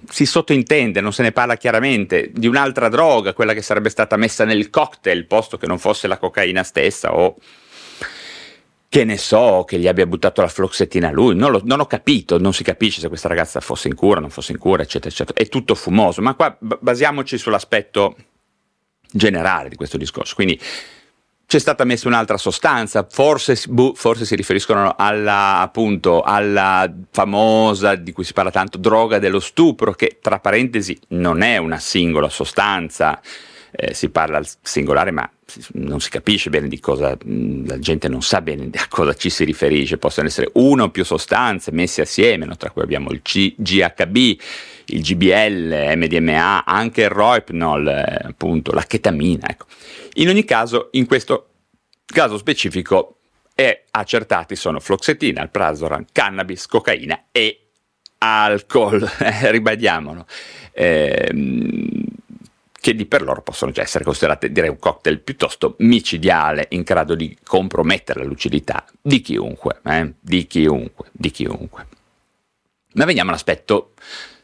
si 0.10 0.26
sottointende, 0.26 1.00
non 1.00 1.14
se 1.14 1.22
ne 1.22 1.32
parla 1.32 1.56
chiaramente, 1.56 2.32
di 2.34 2.48
un'altra 2.48 2.90
droga, 2.90 3.34
quella 3.34 3.54
che 3.54 3.62
sarebbe 3.62 3.90
stata 3.90 4.18
messa 4.18 4.46
nel 4.46 4.72
cocktail, 4.72 5.28
posto 5.28 5.58
che 5.58 5.68
non 5.68 5.78
fosse 5.78 6.08
la 6.08 6.18
cocaina 6.18 6.64
stessa 6.64 7.14
o 7.14 7.36
che 8.92 9.06
ne 9.06 9.18
so, 9.18 9.64
che 9.66 9.80
gli 9.80 9.88
abbia 9.88 10.06
buttato 10.06 10.42
la 10.42 10.50
floxetina 10.50 11.08
a 11.08 11.12
lui, 11.12 11.34
non, 11.34 11.50
lo, 11.50 11.62
non, 11.64 11.80
ho 11.80 11.86
capito, 11.86 12.38
non 12.38 12.52
si 12.52 12.62
capisce 12.62 13.00
se 13.00 13.08
questa 13.08 13.30
ragazza 13.30 13.62
fosse 13.62 13.88
in 13.88 13.96
cura, 13.96 14.20
non 14.20 14.30
fosse 14.30 14.52
in 14.52 14.58
cura, 14.58 14.84
eccetera, 14.84 15.10
eccetera. 15.10 15.40
È 15.40 15.48
tutto 15.48 15.76
fumoso, 15.76 16.22
ma 16.22 16.34
qua 16.34 16.58
basiamoci 16.60 17.38
sull'aspetto 17.38 18.18
generale 19.10 19.70
di 19.70 19.78
questo 19.78 19.96
discorso. 19.96 20.36
Quindi 20.36 20.60
c'è 21.46 21.58
stata 21.58 21.86
messa 21.86 22.10
un'altra 22.10 22.36
sostanza, 22.36 23.08
forse, 23.10 23.58
boh, 23.70 23.94
forse 23.96 24.26
si 24.26 24.36
riferiscono 24.36 24.94
alla, 24.98 25.62
appunto, 25.62 26.22
alla 26.22 26.94
famosa, 27.12 27.96
di 27.96 28.12
cui 28.12 28.26
si 28.26 28.34
parla 28.34 28.52
tanto, 28.52 28.78
droga 28.78 29.20
dello 29.20 29.40
stupro, 29.40 29.94
che 29.94 30.18
tra 30.22 30.40
parentesi 30.40 31.00
non 31.12 31.44
è 31.44 31.56
una 31.56 31.80
singola 31.80 32.28
sostanza, 32.28 33.22
eh, 33.72 33.94
si 33.94 34.10
parla 34.10 34.36
al 34.36 34.48
singolare, 34.62 35.12
ma 35.12 35.32
non 35.74 36.00
si 36.00 36.10
capisce 36.10 36.50
bene 36.50 36.68
di 36.68 36.80
cosa, 36.80 37.18
la 37.26 37.80
gente 37.80 38.08
non 38.08 38.22
sa 38.22 38.42
bene 38.42 38.70
a 38.74 38.88
cosa 38.88 39.14
ci 39.14 39.30
si 39.30 39.44
riferisce, 39.44 39.98
possono 39.98 40.28
essere 40.28 40.50
una 40.54 40.84
o 40.84 40.90
più 40.90 41.04
sostanze 41.04 41.72
messe 41.72 42.02
assieme, 42.02 42.46
no? 42.46 42.58
tra 42.58 42.70
cui 42.72 42.82
abbiamo 42.82 43.12
il 43.12 43.22
GHB, 43.22 44.16
il 44.86 45.02
GBL, 45.02 45.94
MDMA, 45.96 46.66
anche 46.66 47.04
il 47.04 47.10
Roipnol, 47.10 47.88
eh, 47.88 48.28
appunto, 48.28 48.72
la 48.72 48.84
chetamina. 48.84 49.50
Ecco. 49.50 49.66
In 50.16 50.30
ogni 50.30 50.44
caso, 50.44 50.90
in 50.92 51.06
questo 51.06 51.48
caso 52.06 52.38
specifico, 52.38 53.18
è 53.54 53.84
accertati 53.92 54.56
sono 54.56 54.80
floxetina, 54.80 55.42
alprazolam, 55.42 56.06
cannabis, 56.12 56.66
cocaina 56.66 57.26
e 57.32 57.68
alcol, 58.20 59.02
eh, 59.20 59.52
ribadiamolo. 59.52 60.26
Eh, 60.74 61.30
che 62.82 62.96
di 62.96 63.06
per 63.06 63.22
loro 63.22 63.44
possono 63.44 63.72
già 63.72 63.84
essere 63.84 64.04
considerate 64.04 64.52
direi 64.52 64.70
un 64.70 64.80
cocktail 64.80 65.20
piuttosto 65.20 65.76
micidiale 65.80 66.66
in 66.72 66.82
grado 66.82 67.14
di 67.14 67.38
compromettere 67.44 68.22
la 68.22 68.26
lucidità 68.26 68.84
di 69.00 69.22
chiunque, 69.22 69.80
eh? 69.86 70.14
di 70.20 70.48
chiunque, 70.48 71.10
di 71.12 71.30
chiunque. 71.30 71.88
Ma 72.94 73.06
veniamo 73.06 73.30
all'aspetto 73.30 73.94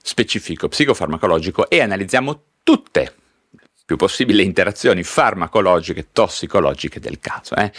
specifico 0.04 0.68
psicofarmacologico 0.68 1.68
e 1.68 1.82
analizziamo 1.82 2.42
tutte 2.62 3.16
più 3.84 3.96
possibili 3.96 4.44
interazioni 4.44 5.02
farmacologiche, 5.02 6.10
tossicologiche 6.12 7.00
del 7.00 7.20
caso. 7.20 7.56
Eh? 7.56 7.72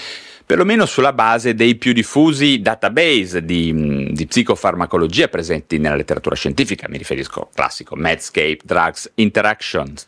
perlomeno 0.49 0.87
sulla 0.87 1.13
base 1.13 1.55
dei 1.55 1.75
più 1.75 1.93
diffusi 1.93 2.63
database 2.63 3.45
di, 3.45 4.09
di 4.13 4.27
psicofarmacologia 4.27 5.29
presenti 5.29 5.77
nella 5.77 5.95
letteratura 5.95 6.35
scientifica, 6.35 6.89
mi 6.89 6.97
riferisco 6.97 7.41
al 7.41 7.49
classico 7.53 7.97
Medscape, 7.97 8.61
Drugs 8.65 9.11
Interactions, 9.17 10.07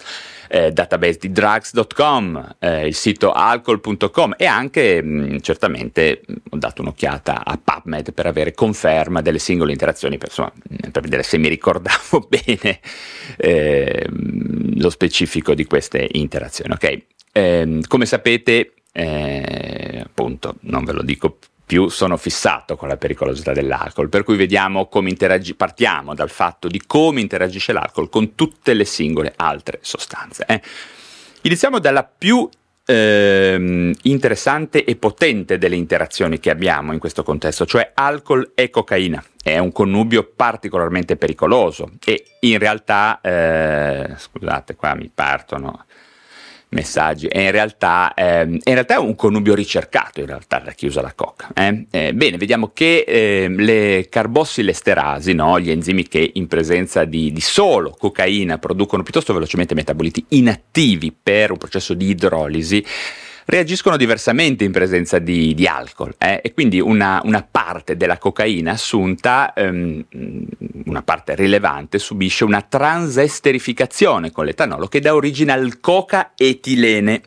eh, 0.50 0.73
database 0.73 1.19
di 1.21 1.30
drugs.com, 1.30 2.57
eh, 2.59 2.88
il 2.88 2.95
sito 2.95 3.30
alcol.com 3.30 4.35
e 4.37 4.47
anche 4.47 5.00
mh, 5.00 5.40
certamente 5.40 6.23
mh, 6.26 6.35
ho 6.50 6.57
dato 6.57 6.83
un'occhiata 6.83 7.45
a 7.45 7.57
PubMed 7.62 8.12
per 8.12 8.26
avere 8.26 8.52
conferma 8.52 9.23
delle 9.23 9.38
singole 9.38 9.71
interazioni, 9.71 10.19
per, 10.19 10.28
insomma, 10.28 10.52
per 10.90 11.02
vedere 11.02 11.23
se 11.23 11.38
mi 11.38 11.47
ricordavo 11.49 12.26
bene 12.28 12.80
eh, 13.37 14.07
lo 14.09 14.90
specifico 14.90 15.54
di 15.54 15.64
queste 15.64 16.09
interazioni. 16.12 16.73
Okay? 16.73 17.07
Ehm, 17.33 17.83
come 17.87 18.07
sapete, 18.07 18.73
eh, 18.92 20.02
appunto, 20.04 20.57
non 20.62 20.85
ve 20.85 20.92
lo 20.92 21.02
dico 21.02 21.38
più 21.71 21.87
sono 21.87 22.17
fissato 22.17 22.75
con 22.75 22.89
la 22.89 22.97
pericolosità 22.97 23.53
dell'alcol, 23.53 24.09
per 24.09 24.25
cui 24.25 24.35
vediamo 24.35 24.89
come 24.89 25.09
interagisce, 25.09 25.55
partiamo 25.55 26.17
dal 26.17 26.29
fatto 26.29 26.67
di 26.67 26.83
come 26.85 27.21
interagisce 27.21 27.73
l'alcol 27.73 28.09
con 28.09 28.35
tutte 28.35 28.75
le 28.75 28.85
singole 28.85 29.33
altre 29.37 29.79
sostanze. 29.81 30.45
Eh. 30.49 30.61
Iniziamo 31.43 31.79
dalla 31.79 32.03
più 32.03 32.49
eh, 32.85 33.95
interessante 34.03 34.83
e 34.83 34.97
potente 34.97 35.59
delle 35.59 35.77
interazioni 35.77 36.41
che 36.41 36.50
abbiamo 36.50 36.93
in 36.93 36.99
questo 36.99 37.23
contesto, 37.23 37.65
cioè 37.67 37.93
alcol 37.95 38.50
e 38.57 38.69
cocaina. 38.69 39.23
È 39.41 39.57
un 39.59 39.71
connubio 39.71 40.25
particolarmente 40.35 41.15
pericoloso 41.15 41.89
e 42.05 42.25
in 42.41 42.59
realtà, 42.59 43.21
eh, 43.23 44.15
scusate, 44.17 44.75
qua 44.75 44.97
mi 44.97 45.09
partono 45.15 45.85
messaggi. 46.71 47.27
E 47.27 47.45
in 47.45 47.50
realtà, 47.50 48.12
eh, 48.15 48.43
in 48.43 48.61
realtà, 48.65 48.95
è 48.95 48.99
un 48.99 49.15
connubio 49.15 49.55
ricercato, 49.55 50.21
in 50.21 50.27
realtà, 50.27 50.59
da 50.59 50.73
chi 50.73 50.87
usa 50.87 51.00
la 51.00 51.12
coca. 51.15 51.49
Eh? 51.55 51.87
Eh, 51.91 52.15
bene, 52.15 52.37
vediamo 52.37 52.71
che 52.73 53.05
ehm, 53.07 53.57
le 53.57 54.07
carbossilesterasi, 54.09 55.33
no? 55.33 55.59
gli 55.61 55.71
enzimi 55.71 56.07
che 56.07 56.31
in 56.35 56.47
presenza 56.47 57.05
di, 57.05 57.33
di, 57.33 57.41
solo 57.41 57.95
cocaina 57.99 58.59
producono 58.59 59.03
piuttosto 59.03 59.33
velocemente 59.33 59.75
metaboliti 59.75 60.25
inattivi 60.31 61.12
per 61.12 61.50
un 61.50 61.59
processo 61.59 61.95
di 61.95 62.09
idrolisi, 62.09 62.85
reagiscono 63.50 63.97
diversamente 63.97 64.64
in 64.64 64.73
presenza 64.73 65.19
di, 65.19 65.54
di 65.54 65.66
alcol 65.66 66.14
eh? 66.19 66.40
e 66.42 66.54
quindi 66.54 66.80
una, 66.80 67.21
una, 67.25 67.47
parte 67.49 67.97
della 67.97 68.16
cocaina 68.16 68.73
assunta, 68.73 69.52
ehm, 69.52 70.04
una 70.87 71.02
parte 71.02 71.35
rilevante, 71.35 71.99
subisce 71.99 72.45
una 72.45 72.62
transesterificazione 72.62 74.30
con 74.30 74.45
l'etanolo 74.45 74.87
che 74.87 75.00
dà 75.00 75.14
origine 75.14 75.52
al 75.52 75.80
coca-etilene. 75.80 77.23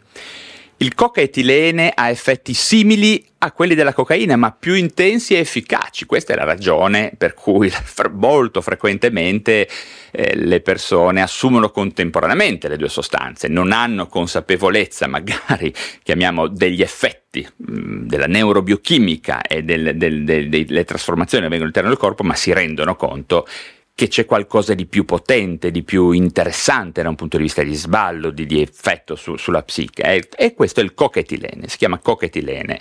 Il 0.83 0.95
coca-etilene 0.95 1.93
ha 1.95 2.09
effetti 2.09 2.53
simili 2.53 3.25
a 3.37 3.53
quelli 3.53 3.73
della 3.73 3.93
cocaina, 3.93 4.35
ma 4.35 4.51
più 4.51 4.73
intensi 4.73 5.33
e 5.33 5.37
efficaci. 5.37 6.05
Questa 6.05 6.33
è 6.33 6.35
la 6.35 6.43
ragione 6.43 7.13
per 7.17 7.33
cui 7.35 7.71
molto 8.11 8.59
frequentemente 8.59 9.65
eh, 10.11 10.35
le 10.35 10.59
persone 10.59 11.21
assumono 11.21 11.71
contemporaneamente 11.71 12.67
le 12.67 12.75
due 12.75 12.89
sostanze, 12.89 13.47
non 13.47 13.71
hanno 13.71 14.07
consapevolezza, 14.07 15.07
magari 15.07 15.73
chiamiamo 16.03 16.49
degli 16.49 16.81
effetti 16.81 17.47
mm, 17.47 18.05
della 18.05 18.27
neurobiochimica 18.27 19.41
e 19.41 19.63
del, 19.63 19.95
del, 19.95 20.25
del, 20.25 20.49
delle 20.49 20.83
trasformazioni 20.83 21.43
che 21.43 21.47
avvengono 21.47 21.71
all'interno 21.71 21.89
del 21.91 21.97
corpo, 21.97 22.23
ma 22.23 22.35
si 22.35 22.51
rendono 22.51 22.97
conto 22.97 23.47
che 23.95 24.07
c'è 24.07 24.25
qualcosa 24.25 24.73
di 24.73 24.87
più 24.87 25.05
potente, 25.05 25.69
di 25.69 25.83
più 25.83 26.11
interessante 26.11 27.03
da 27.03 27.09
un 27.09 27.15
punto 27.15 27.37
di 27.37 27.43
vista 27.43 27.61
di 27.61 27.75
sballo, 27.75 28.31
di, 28.31 28.47
di 28.47 28.59
effetto 28.59 29.15
su, 29.15 29.35
sulla 29.37 29.61
psiche. 29.61 30.01
E, 30.01 30.29
e, 30.35 30.53
questo 30.55 30.79
è 30.79 30.83
il 30.83 30.95
cochetilene, 30.95 31.67
si 31.67 31.77
chiama 31.77 31.99
cochetilene. 31.99 32.79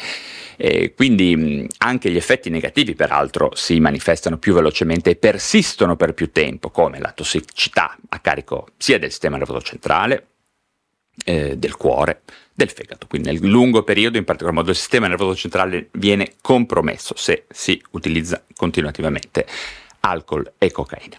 E 0.57 0.95
quindi 0.95 1.67
anche 1.79 2.11
gli 2.11 2.17
effetti 2.17 2.49
negativi, 2.49 2.95
peraltro, 2.95 3.55
si 3.55 3.79
manifestano 3.79 4.39
più 4.39 4.55
velocemente 4.55 5.11
e 5.11 5.17
persistono 5.17 5.97
per 5.97 6.15
più 6.15 6.33
tempo, 6.33 6.71
come 6.71 6.99
la 6.99 7.13
tossicità 7.13 7.97
a 8.09 8.19
carico 8.19 8.69
sia 8.79 8.99
del 8.99 9.11
sistema 9.11 9.37
nervoso 9.37 9.61
centrale, 9.61 10.29
eh, 11.25 11.59
del 11.59 11.77
cuore, 11.77 12.23
del 12.55 12.71
fegato. 12.71 13.07
Quindi 13.07 13.31
nel 13.31 13.41
lungo 13.47 13.83
periodo, 13.83 14.17
in 14.17 14.25
particolar 14.25 14.55
modo, 14.55 14.71
il 14.71 14.77
sistema 14.77 15.09
nervoso 15.09 15.37
centrale 15.37 15.89
viene 15.93 16.37
compromesso 16.41 17.15
se 17.19 17.45
si 17.51 17.83
utilizza 17.91 18.43
continuativamente 18.55 19.47
alcol 20.03 20.53
e 20.59 20.71
cocaina. 20.71 21.17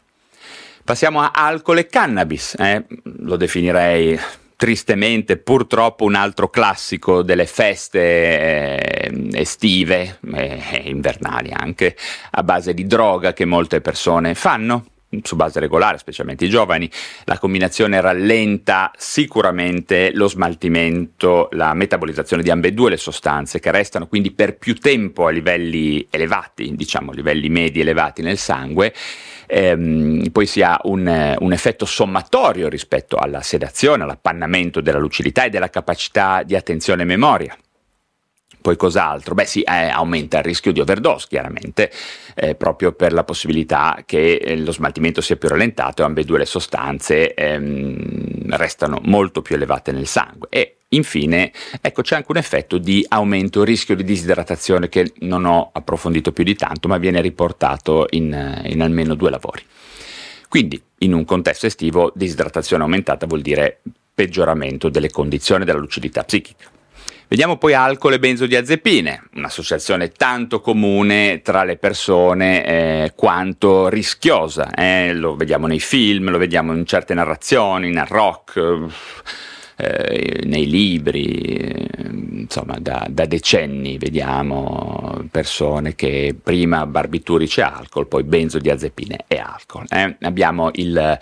Passiamo 0.83 1.21
a 1.21 1.31
alcol 1.33 1.77
e 1.79 1.87
cannabis, 1.87 2.55
eh? 2.57 2.85
lo 3.03 3.37
definirei 3.37 4.19
tristemente 4.55 5.37
purtroppo 5.37 6.05
un 6.05 6.15
altro 6.15 6.49
classico 6.49 7.21
delle 7.21 7.45
feste 7.45 7.99
eh, 7.99 9.29
estive 9.33 10.19
e 10.33 10.61
eh, 10.71 10.81
invernali 10.85 11.51
anche 11.53 11.97
a 12.31 12.43
base 12.43 12.73
di 12.73 12.85
droga 12.85 13.33
che 13.33 13.45
molte 13.45 13.81
persone 13.81 14.35
fanno 14.35 14.85
su 15.21 15.35
base 15.35 15.59
regolare, 15.59 15.97
specialmente 15.97 16.45
i 16.45 16.49
giovani, 16.49 16.89
la 17.25 17.37
combinazione 17.37 18.01
rallenta 18.01 18.91
sicuramente 18.97 20.11
lo 20.13 20.27
smaltimento, 20.27 21.49
la 21.51 21.73
metabolizzazione 21.73 22.43
di 22.43 22.49
ambedue 22.49 22.89
le 22.89 22.97
sostanze 22.97 23.59
che 23.59 23.71
restano 23.71 24.07
quindi 24.07 24.31
per 24.31 24.57
più 24.57 24.75
tempo 24.75 25.27
a 25.27 25.31
livelli 25.31 26.05
elevati, 26.09 26.75
diciamo 26.75 27.11
livelli 27.11 27.49
medi 27.49 27.81
elevati 27.81 28.21
nel 28.21 28.37
sangue. 28.37 28.93
Ehm, 29.47 30.29
poi 30.31 30.45
si 30.45 30.61
ha 30.61 30.79
un, 30.83 31.35
un, 31.37 31.53
effetto 31.53 31.85
sommatorio 31.85 32.69
rispetto 32.69 33.17
alla 33.17 33.41
sedazione, 33.41 34.03
all'appannamento 34.03 34.81
della 34.81 34.99
lucidità 34.99 35.43
e 35.43 35.49
della 35.49 35.69
capacità 35.69 36.43
di 36.43 36.55
attenzione 36.55 37.03
e 37.03 37.05
memoria. 37.05 37.55
Poi 38.63 38.77
cos'altro? 38.77 39.33
Beh 39.33 39.43
sì, 39.43 39.59
eh, 39.59 39.89
aumenta 39.89 40.37
il 40.37 40.45
rischio 40.45 40.71
di 40.71 40.79
overdose 40.79 41.27
chiaramente, 41.27 41.91
eh, 42.33 42.55
proprio 42.55 42.93
per 42.93 43.11
la 43.11 43.25
possibilità 43.25 44.03
che 44.05 44.35
eh, 44.35 44.55
lo 44.55 44.71
smaltimento 44.71 45.19
sia 45.19 45.35
più 45.35 45.49
rallentato 45.49 46.01
e 46.01 46.05
ambedue 46.05 46.37
le 46.37 46.45
sostanze 46.45 47.33
ehm, 47.33 48.55
restano 48.55 49.01
molto 49.03 49.41
più 49.41 49.55
elevate 49.55 49.91
nel 49.91 50.07
sangue. 50.07 50.47
E 50.49 50.77
infine, 50.87 51.51
ecco, 51.81 52.03
c'è 52.03 52.15
anche 52.15 52.31
un 52.31 52.37
effetto 52.37 52.77
di 52.77 53.05
aumento 53.09 53.65
rischio 53.65 53.97
di 53.97 54.05
disidratazione 54.05 54.87
che 54.87 55.11
non 55.19 55.43
ho 55.43 55.69
approfondito 55.73 56.31
più 56.31 56.45
di 56.45 56.55
tanto, 56.55 56.87
ma 56.87 56.97
viene 56.97 57.19
riportato 57.19 58.07
in, 58.11 58.61
in 58.63 58.81
almeno 58.81 59.13
due 59.15 59.29
lavori. 59.29 59.61
Quindi, 60.47 60.81
in 60.99 61.13
un 61.13 61.25
contesto 61.25 61.65
estivo, 61.65 62.13
disidratazione 62.15 62.83
aumentata 62.83 63.25
vuol 63.25 63.41
dire 63.41 63.81
peggioramento 64.13 64.87
delle 64.87 65.11
condizioni 65.11 65.65
della 65.65 65.79
lucidità 65.79 66.23
psichica. 66.23 66.71
Vediamo 67.33 67.57
poi 67.57 67.73
alcol 67.73 68.13
e 68.13 68.19
benzodiazepine, 68.19 69.23
un'associazione 69.37 70.11
tanto 70.11 70.61
comune 70.61 71.41
tra 71.41 71.63
le 71.63 71.77
persone 71.77 72.63
eh, 72.63 73.13
quanto 73.15 73.87
rischiosa. 73.87 74.71
Eh? 74.71 75.13
Lo 75.15 75.35
vediamo 75.35 75.65
nei 75.65 75.79
film, 75.79 76.29
lo 76.29 76.37
vediamo 76.37 76.75
in 76.75 76.85
certe 76.85 77.15
narrazioni, 77.15 77.89
nel 77.89 78.05
rock. 78.05 78.85
Eh, 79.77 80.43
nei 80.45 80.69
libri, 80.69 81.83
insomma 82.33 82.77
da, 82.79 83.07
da, 83.09 83.25
decenni 83.25 83.97
vediamo 83.97 85.25
persone 85.31 85.95
che 85.95 86.35
prima 86.39 86.85
barbiturici 86.85 87.61
e 87.61 87.63
alcol, 87.63 88.05
poi 88.05 88.21
benzodiazepine 88.25 89.25
e 89.27 89.37
alcol. 89.37 89.85
Eh. 89.89 90.17
Abbiamo 90.21 90.69
il, 90.73 91.17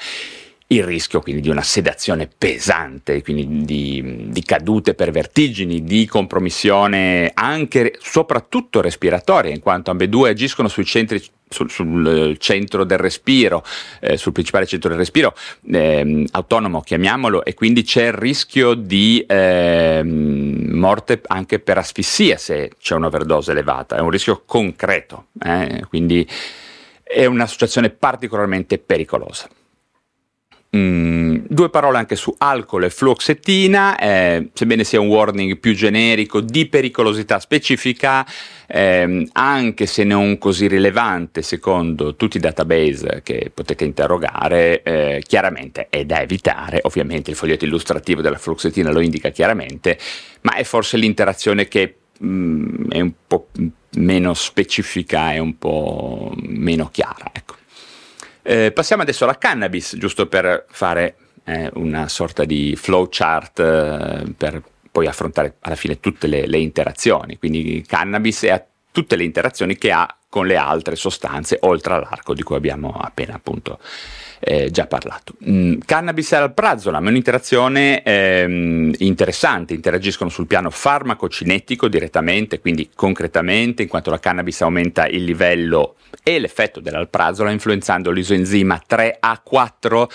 il 0.71 0.83
rischio 0.83 1.21
quindi 1.21 1.41
di 1.41 1.49
una 1.49 1.61
sedazione 1.61 2.29
pesante, 2.35 3.21
quindi 3.21 3.65
di, 3.65 4.27
di, 4.29 4.43
cadute 4.43 4.93
per 4.93 5.11
vertigini, 5.11 5.83
di 5.83 6.05
compromissione 6.05 7.31
anche 7.33 7.97
soprattutto 7.99 8.81
respiratoria, 8.81 9.51
in 9.51 9.59
quanto 9.59 9.91
ambedue 9.91 10.29
agiscono 10.29 10.67
sui 10.67 10.85
centri 10.85 11.21
sul, 11.49 11.69
sul, 11.69 12.37
centro 12.39 12.85
del 12.85 12.97
respiro, 12.97 13.65
eh, 13.99 14.15
sul 14.15 14.31
principale 14.31 14.65
centro 14.65 14.87
del 14.87 14.99
respiro, 14.99 15.35
eh, 15.69 16.25
autonomo 16.31 16.79
chiamiamolo, 16.79 17.43
e 17.43 17.53
quindi 17.53 17.83
c'è 17.83 18.05
il 18.05 18.13
rischio 18.13 18.73
di 18.73 19.25
eh, 19.27 20.01
morte 20.03 21.21
anche 21.27 21.59
per 21.59 21.77
asfissia 21.77 22.37
se 22.37 22.71
c'è 22.79 22.95
un'overdose 22.95 23.51
elevata, 23.51 23.97
è 23.97 23.99
un 23.99 24.09
rischio 24.09 24.43
concreto, 24.45 25.25
eh, 25.43 25.83
quindi 25.89 26.25
è 27.03 27.25
una 27.25 27.47
situazione 27.47 27.89
particolarmente 27.89 28.77
pericolosa. 28.77 29.49
Mm, 30.73 31.47
due 31.49 31.69
parole 31.69 31.97
anche 31.97 32.15
su 32.15 32.33
alcol 32.37 32.85
e 32.85 32.89
fluoxetina, 32.89 33.99
eh, 33.99 34.51
sebbene 34.53 34.85
sia 34.85 35.01
un 35.01 35.07
warning 35.07 35.57
più 35.57 35.73
generico 35.73 36.39
di 36.39 36.65
pericolosità 36.67 37.41
specifica, 37.41 38.25
eh, 38.67 39.27
anche 39.33 39.85
se 39.85 40.05
non 40.05 40.37
così 40.37 40.67
rilevante 40.67 41.41
secondo 41.41 42.15
tutti 42.15 42.37
i 42.37 42.39
database 42.39 43.19
che 43.21 43.51
potete 43.53 43.83
interrogare, 43.83 44.81
eh, 44.83 45.21
chiaramente 45.27 45.87
è 45.89 46.05
da 46.05 46.21
evitare, 46.21 46.79
ovviamente 46.83 47.31
il 47.31 47.35
foglietto 47.35 47.65
illustrativo 47.65 48.21
della 48.21 48.37
fluoxetina 48.37 48.91
lo 48.91 49.01
indica 49.01 49.27
chiaramente, 49.29 49.97
ma 50.43 50.53
è 50.53 50.63
forse 50.63 50.95
l'interazione 50.95 51.67
che 51.67 51.97
mm, 52.23 52.91
è 52.91 53.01
un 53.01 53.11
po' 53.27 53.47
meno 53.97 54.33
specifica 54.33 55.33
e 55.33 55.39
un 55.39 55.57
po' 55.57 56.33
meno 56.37 56.87
chiara. 56.89 57.29
Ecco. 57.33 57.59
Eh, 58.43 58.71
passiamo 58.71 59.03
adesso 59.03 59.23
alla 59.23 59.37
cannabis, 59.37 59.95
giusto 59.97 60.27
per 60.27 60.65
fare 60.69 61.15
eh, 61.45 61.69
una 61.75 62.07
sorta 62.07 62.43
di 62.43 62.75
flowchart 62.75 63.59
eh, 63.59 64.33
per 64.35 64.61
poi 64.91 65.07
affrontare 65.07 65.55
alla 65.61 65.75
fine 65.75 65.99
tutte 65.99 66.27
le, 66.27 66.47
le 66.47 66.57
interazioni, 66.57 67.37
quindi 67.37 67.83
cannabis 67.87 68.43
e 68.43 68.65
tutte 68.91 69.15
le 69.15 69.23
interazioni 69.23 69.77
che 69.77 69.91
ha 69.91 70.15
con 70.27 70.45
le 70.47 70.57
altre 70.57 70.95
sostanze 70.95 71.57
oltre 71.61 71.93
all'arco 71.93 72.33
di 72.33 72.43
cui 72.43 72.55
abbiamo 72.55 72.91
appena 72.91 73.35
appunto 73.35 73.79
eh, 74.41 74.69
già 74.71 74.87
parlato. 74.87 75.35
Mm, 75.47 75.79
cannabis 75.85 76.31
e 76.31 76.35
alprazolam 76.35 77.05
è 77.05 77.09
un'interazione 77.09 78.03
ehm, 78.03 78.93
interessante, 78.97 79.73
interagiscono 79.73 80.29
sul 80.29 80.47
piano 80.47 80.69
farmacocinetico 80.69 81.87
direttamente, 81.87 82.59
quindi 82.59 82.89
concretamente, 82.93 83.83
in 83.83 83.87
quanto 83.87 84.09
la 84.09 84.19
cannabis 84.19 84.61
aumenta 84.61 85.07
il 85.07 85.23
livello 85.23 85.95
e 86.23 86.39
l'effetto 86.39 86.79
dell'alprazolam 86.79 87.53
influenzando 87.53 88.11
l'isoenzima 88.11 88.81
3A4 88.87 90.07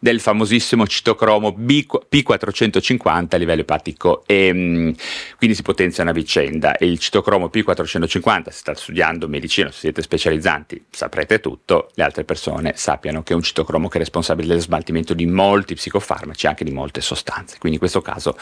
del 0.00 0.20
famosissimo 0.20 0.86
citocromo 0.86 1.56
P450 1.58 3.26
a 3.30 3.36
livello 3.38 3.62
epatico 3.62 4.22
e 4.26 4.52
mm, 4.52 4.90
quindi 5.38 5.56
si 5.56 5.62
potenziano 5.62 6.10
a 6.10 6.12
vicenda. 6.12 6.76
Il 6.80 6.98
citocromo 6.98 7.50
P450, 7.52 8.44
se 8.44 8.50
state 8.50 8.78
studiando 8.78 9.28
medicina, 9.28 9.70
se 9.70 9.78
siete 9.78 10.02
specializzanti, 10.02 10.84
saprete 10.90 11.40
tutto, 11.40 11.90
le 11.94 12.02
altre 12.02 12.24
persone 12.24 12.74
sappiano 12.76 13.22
che 13.22 13.32
un 13.32 13.40
citocromo 13.40 13.73
che 13.88 13.96
è 13.96 14.00
responsabile 14.00 14.48
dello 14.48 14.60
smaltimento 14.60 15.14
di 15.14 15.26
molti 15.26 15.74
psicofarmaci, 15.74 16.46
anche 16.46 16.64
di 16.64 16.72
molte 16.72 17.00
sostanze. 17.00 17.56
Quindi 17.58 17.78
in 17.78 17.78
questo 17.78 18.00
caso 18.00 18.36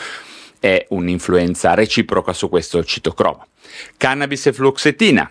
è 0.59 0.87
un'influenza 0.90 1.75
reciproca 1.75 2.33
su 2.33 2.49
questo 2.49 2.85
citocromo. 2.85 3.47
Cannabis 3.97 4.47
e 4.47 4.53
fluoxetina. 4.53 5.31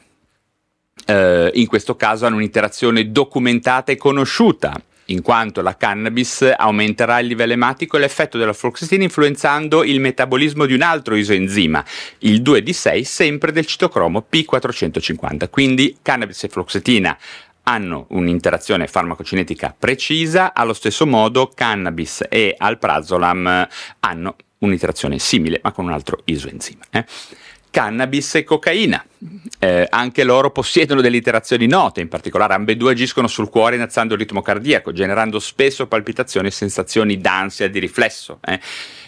Eh, 1.06 1.52
in 1.54 1.68
questo 1.68 1.96
caso 1.96 2.26
hanno 2.26 2.36
un'interazione 2.36 3.12
documentata 3.12 3.92
e 3.92 3.98
conosciuta 3.98 4.80
in 5.06 5.22
quanto 5.22 5.62
la 5.62 5.78
cannabis 5.78 6.54
aumenterà 6.56 7.20
il 7.20 7.28
livello 7.28 7.54
ematico 7.54 7.98
e 7.98 8.00
l'effetto 8.00 8.38
della 8.38 8.54
fluoxetina 8.54 9.04
influenzando 9.04 9.84
il 9.84 10.00
metabolismo 10.00 10.66
di 10.66 10.74
un 10.74 10.82
altro 10.82 11.16
isoenzima, 11.16 11.84
il 12.20 12.42
2D6, 12.42 13.02
sempre 13.02 13.52
del 13.52 13.66
citocromo 13.66 14.26
P450. 14.32 15.50
Quindi 15.50 15.98
cannabis 16.02 16.44
e 16.44 16.50
fluoxetina 16.50 17.18
hanno 17.63 18.06
un'interazione 18.10 18.88
farmacocinetica 18.88 19.76
precisa, 19.78 20.54
allo 20.54 20.74
stesso 20.74 21.06
modo 21.06 21.52
cannabis 21.54 22.26
e 22.30 22.56
alprazolam 22.58 23.67
hanno 24.00 24.36
un'interazione 24.60 25.19
simile 25.19 25.60
ma 25.63 25.71
con 25.71 25.86
un 25.86 25.91
altro 25.91 26.21
isoenzima. 26.26 26.84
Eh? 26.89 27.06
cannabis 27.71 28.36
e 28.36 28.43
cocaina. 28.43 29.04
Eh, 29.58 29.88
anche 29.89 30.24
loro 30.24 30.52
possiedono 30.52 31.02
delle 31.02 31.17
interazioni 31.17 31.65
note, 31.65 32.02
in 32.02 32.10
particolare 32.10 32.54
ambedue 32.54 32.91
agiscono 32.91 33.28
sul 33.28 33.50
cuore 33.50 33.76
innalzando 33.76 34.13
il 34.13 34.19
ritmo 34.19 34.41
cardiaco, 34.41 34.91
generando 34.91 35.39
spesso 35.39 35.88
palpitazioni 35.88 36.47
e 36.47 36.52
sensazioni 36.52 37.17
d'ansia 37.17 37.69
di 37.69 37.80
riflesso. 37.80 38.39
Eh. 38.43 38.60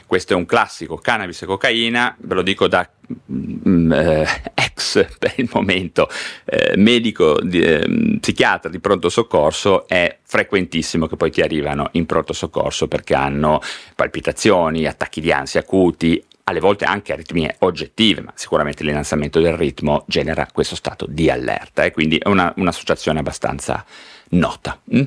Questo 0.05 0.33
è 0.33 0.35
un 0.35 0.45
classico, 0.45 0.97
cannabis 0.97 1.41
e 1.41 1.45
cocaina, 1.45 2.15
ve 2.19 2.35
lo 2.35 2.41
dico 2.41 2.67
da 2.67 2.87
mm, 3.31 3.91
eh, 3.91 4.27
ex 4.53 5.05
per 5.17 5.33
il 5.37 5.49
momento 5.51 6.09
eh, 6.45 6.73
medico, 6.77 7.39
di, 7.41 7.61
eh, 7.61 8.17
psichiatra 8.19 8.69
di 8.69 8.79
pronto 8.79 9.09
soccorso, 9.09 9.87
è 9.87 10.19
frequentissimo 10.23 11.07
che 11.07 11.15
poi 11.15 11.31
ti 11.31 11.41
arrivano 11.41 11.89
in 11.93 12.05
pronto 12.05 12.33
soccorso 12.33 12.87
perché 12.87 13.15
hanno 13.15 13.61
palpitazioni, 13.95 14.85
attacchi 14.85 15.21
di 15.21 15.31
ansia 15.31 15.61
acuti, 15.61 16.23
alle 16.45 16.59
volte 16.59 16.85
anche 16.85 17.13
aritmie 17.13 17.55
oggettive, 17.59 18.21
ma 18.21 18.33
sicuramente 18.35 18.83
l'innalzamento 18.83 19.39
del 19.39 19.55
ritmo 19.55 20.03
genera 20.07 20.47
questo 20.51 20.75
stato 20.75 21.05
di 21.07 21.29
allerta 21.29 21.83
e 21.83 21.91
quindi 21.91 22.17
è 22.17 22.27
una, 22.27 22.53
un'associazione 22.57 23.19
abbastanza 23.19 23.85
nota. 24.29 24.79
Mm? 24.93 25.03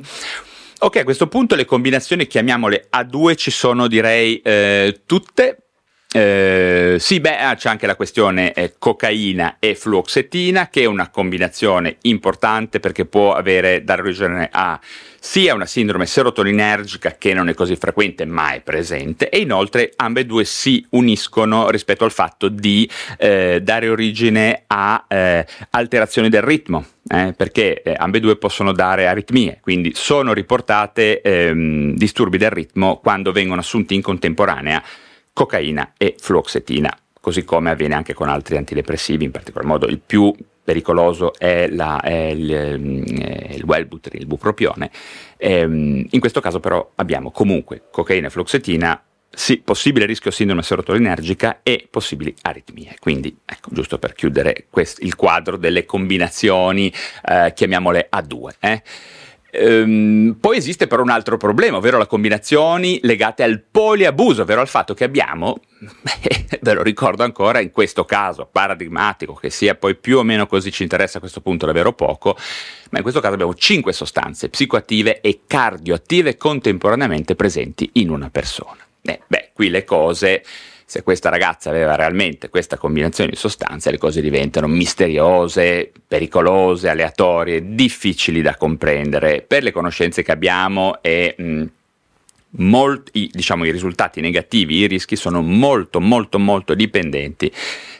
Ok, 0.78 0.96
a 0.96 1.04
questo 1.04 1.26
punto 1.26 1.54
le 1.54 1.64
combinazioni, 1.64 2.26
chiamiamole 2.26 2.88
A2, 2.94 3.34
ci 3.34 3.50
sono 3.50 3.86
direi 3.86 4.40
eh, 4.40 5.02
tutte. 5.06 5.65
Eh, 6.12 6.96
sì, 6.98 7.20
beh, 7.20 7.38
ah, 7.38 7.54
c'è 7.56 7.68
anche 7.68 7.86
la 7.86 7.96
questione 7.96 8.52
eh, 8.52 8.74
cocaina 8.78 9.56
e 9.58 9.74
fluoxetina, 9.74 10.68
che 10.68 10.82
è 10.82 10.86
una 10.86 11.10
combinazione 11.10 11.96
importante 12.02 12.80
perché 12.80 13.04
può 13.04 13.34
avere, 13.34 13.84
dare 13.84 14.02
origine 14.02 14.48
a 14.50 14.80
sia 15.18 15.54
una 15.54 15.66
sindrome 15.66 16.06
serotoninergica 16.06 17.16
che 17.18 17.34
non 17.34 17.48
è 17.48 17.54
così 17.54 17.74
frequente 17.74 18.24
ma 18.24 18.52
è 18.52 18.60
presente 18.60 19.28
e 19.28 19.38
inoltre 19.38 19.92
ambedue 19.96 20.44
si 20.44 20.86
uniscono 20.90 21.68
rispetto 21.68 22.04
al 22.04 22.12
fatto 22.12 22.48
di 22.48 22.88
eh, 23.18 23.58
dare 23.60 23.88
origine 23.88 24.62
a 24.68 25.04
eh, 25.08 25.44
alterazioni 25.70 26.28
del 26.28 26.42
ritmo. 26.42 26.86
Eh, 27.08 27.34
perché 27.36 27.82
eh, 27.82 27.94
ambedue 27.96 28.36
possono 28.36 28.72
dare 28.72 29.06
aritmie, 29.06 29.58
quindi 29.60 29.92
sono 29.94 30.32
riportate 30.32 31.20
ehm, 31.20 31.94
disturbi 31.94 32.36
del 32.36 32.50
ritmo 32.50 32.98
quando 32.98 33.30
vengono 33.30 33.60
assunti 33.60 33.94
in 33.94 34.02
contemporanea 34.02 34.82
cocaina 35.36 35.92
e 35.98 36.14
fluoxetina, 36.18 36.90
così 37.20 37.44
come 37.44 37.68
avviene 37.68 37.94
anche 37.94 38.14
con 38.14 38.30
altri 38.30 38.56
antidepressivi, 38.56 39.26
in 39.26 39.32
particolar 39.32 39.66
modo 39.66 39.86
il 39.86 40.00
più 40.00 40.34
pericoloso 40.64 41.34
è, 41.34 41.68
la, 41.68 42.00
è 42.00 42.28
il, 42.28 42.50
ehm, 42.50 43.04
il 43.50 43.62
Wellbutrin, 43.62 44.22
il 44.22 44.26
bupropione. 44.26 44.90
Ehm, 45.36 46.06
in 46.08 46.20
questo 46.20 46.40
caso 46.40 46.58
però 46.58 46.90
abbiamo 46.94 47.30
comunque 47.30 47.82
cocaina 47.90 48.28
e 48.28 48.30
fluoxetina, 48.30 49.04
sì, 49.28 49.58
possibile 49.58 50.06
rischio 50.06 50.30
sindrome 50.30 50.62
serotoninergica 50.62 51.60
e 51.62 51.86
possibili 51.90 52.34
aritmie. 52.40 52.96
Quindi, 52.98 53.36
ecco, 53.44 53.68
giusto 53.72 53.98
per 53.98 54.14
chiudere 54.14 54.68
quest- 54.70 55.02
il 55.02 55.16
quadro 55.16 55.58
delle 55.58 55.84
combinazioni, 55.84 56.90
eh, 57.28 57.52
chiamiamole 57.54 58.08
A2. 58.10 58.54
Eh. 58.58 58.82
Ehm, 59.56 60.36
poi 60.40 60.56
esiste 60.56 60.86
però 60.86 61.02
un 61.02 61.10
altro 61.10 61.36
problema, 61.36 61.78
ovvero 61.78 61.98
le 61.98 62.06
combinazioni 62.06 62.98
legate 63.02 63.42
al 63.42 63.62
poliabuso, 63.62 64.42
ovvero 64.42 64.60
al 64.60 64.68
fatto 64.68 64.94
che 64.94 65.04
abbiamo, 65.04 65.60
ve 66.60 66.72
lo 66.72 66.82
ricordo 66.82 67.22
ancora, 67.22 67.60
in 67.60 67.70
questo 67.70 68.04
caso 68.04 68.48
paradigmatico, 68.50 69.34
che 69.34 69.50
sia 69.50 69.74
poi 69.74 69.94
più 69.94 70.18
o 70.18 70.22
meno 70.22 70.46
così 70.46 70.70
ci 70.70 70.82
interessa 70.82 71.18
a 71.18 71.20
questo 71.20 71.40
punto 71.40 71.66
davvero 71.66 71.92
poco, 71.92 72.36
ma 72.90 72.98
in 72.98 73.02
questo 73.02 73.20
caso 73.20 73.34
abbiamo 73.34 73.54
cinque 73.54 73.92
sostanze 73.92 74.48
psicoattive 74.48 75.20
e 75.20 75.40
cardioattive 75.46 76.36
contemporaneamente 76.36 77.34
presenti 77.34 77.90
in 77.94 78.10
una 78.10 78.30
persona. 78.30 78.78
Eh, 79.02 79.20
beh, 79.26 79.50
qui 79.52 79.70
le 79.70 79.84
cose 79.84 80.42
se 80.88 81.02
questa 81.02 81.30
ragazza 81.30 81.68
aveva 81.68 81.96
realmente 81.96 82.48
questa 82.48 82.78
combinazione 82.78 83.30
di 83.30 83.36
sostanze, 83.36 83.90
le 83.90 83.98
cose 83.98 84.20
diventano 84.20 84.68
misteriose, 84.68 85.90
pericolose, 86.06 86.88
aleatorie, 86.88 87.74
difficili 87.74 88.40
da 88.40 88.54
comprendere. 88.54 89.44
Per 89.44 89.64
le 89.64 89.72
conoscenze 89.72 90.22
che 90.22 90.30
abbiamo 90.30 91.02
e 91.02 91.34
mh, 91.36 91.64
molti, 92.50 93.28
diciamo, 93.32 93.64
i 93.64 93.72
risultati 93.72 94.20
negativi, 94.20 94.76
i 94.76 94.86
rischi 94.86 95.16
sono 95.16 95.42
molto 95.42 96.00
molto 96.00 96.38
molto 96.38 96.74
dipendenti 96.74 97.52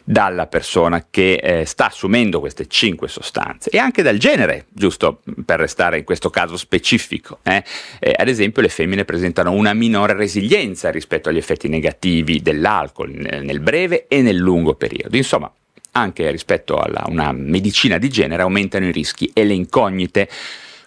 dalla 0.09 0.47
persona 0.47 1.05
che 1.11 1.35
eh, 1.35 1.65
sta 1.65 1.87
assumendo 1.87 2.39
queste 2.39 2.69
cinque 2.69 3.09
sostanze 3.09 3.71
e 3.71 3.79
anche 3.79 4.03
dal 4.03 4.19
genere, 4.19 4.67
giusto 4.69 5.21
per 5.45 5.59
restare 5.59 5.99
in 5.99 6.05
questo 6.05 6.31
caso 6.31 6.57
specifico. 6.57 7.41
Eh? 7.43 7.65
Eh, 7.99 8.15
ad 8.17 8.29
esempio 8.29 8.63
le 8.63 8.69
femmine 8.69 9.05
presentano 9.05 9.51
una 9.51 9.75
minore 9.75 10.13
resilienza 10.13 10.93
rispetto 10.93 11.29
agli 11.29 11.39
effetti 11.39 11.67
negativi 11.67 12.41
dell'alcol 12.41 13.11
nel, 13.11 13.59
breve 13.59 14.07
e 14.07 14.23
nel 14.23 14.37
lungo 14.37 14.75
periodo. 14.75 15.17
Insomma, 15.17 15.53
anche 15.91 16.31
rispetto 16.31 16.77
a 16.77 17.07
una 17.09 17.33
medicina 17.33 17.99
di 17.99 18.09
genere 18.09 18.43
aumentano 18.43 18.87
i 18.87 18.93
rischi 18.93 19.29
e 19.35 19.45
le 19.45 19.55
incognite 19.55 20.29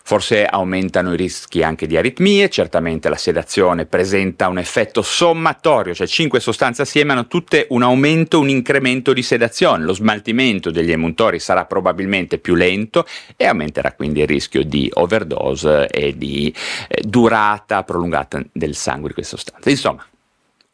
Forse 0.10 0.44
aumentano 0.44 1.14
i 1.14 1.16
rischi 1.16 1.62
anche 1.62 1.86
di 1.86 1.96
aritmie, 1.96 2.50
certamente 2.50 3.10
la 3.10 3.16
sedazione 3.16 3.86
presenta 3.86 4.48
un 4.48 4.58
effetto 4.58 5.04
sommatorio, 5.04 5.94
cioè 5.94 6.08
cinque 6.08 6.40
sostanze 6.40 6.82
assieme 6.82 7.12
hanno 7.12 7.28
tutte 7.28 7.68
un 7.70 7.84
aumento, 7.84 8.40
un 8.40 8.50
incremento 8.50 9.14
di 9.14 9.22
sedazione, 9.22 9.84
lo 9.84 9.94
smaltimento 9.94 10.72
degli 10.72 10.92
emuntori 10.92 11.38
sarà 11.38 11.66
probabilmente 11.66 12.40
più 12.40 12.56
lento 12.56 13.06
e 13.38 13.46
aumenterà 13.46 13.92
quindi 13.92 14.22
il 14.22 14.26
rischio 14.26 14.64
di 14.64 14.90
overdose 14.96 15.88
e 15.90 16.18
di 16.18 16.52
eh, 16.88 17.04
durata 17.06 17.84
prolungata 17.84 18.44
del 18.52 18.74
sangue 18.74 19.10
di 19.10 19.14
queste 19.14 19.36
sostanze. 19.36 19.70
Insomma, 19.70 20.04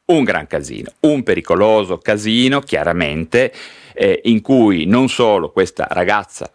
un 0.06 0.24
gran 0.24 0.48
casino, 0.48 0.94
un 1.02 1.24
pericoloso 1.24 1.98
casino 1.98 2.62
chiaramente 2.62 3.52
eh, 3.94 4.22
in 4.24 4.40
cui 4.40 4.86
non 4.86 5.10
solo 5.10 5.52
questa 5.52 5.88
ragazza 5.90 6.50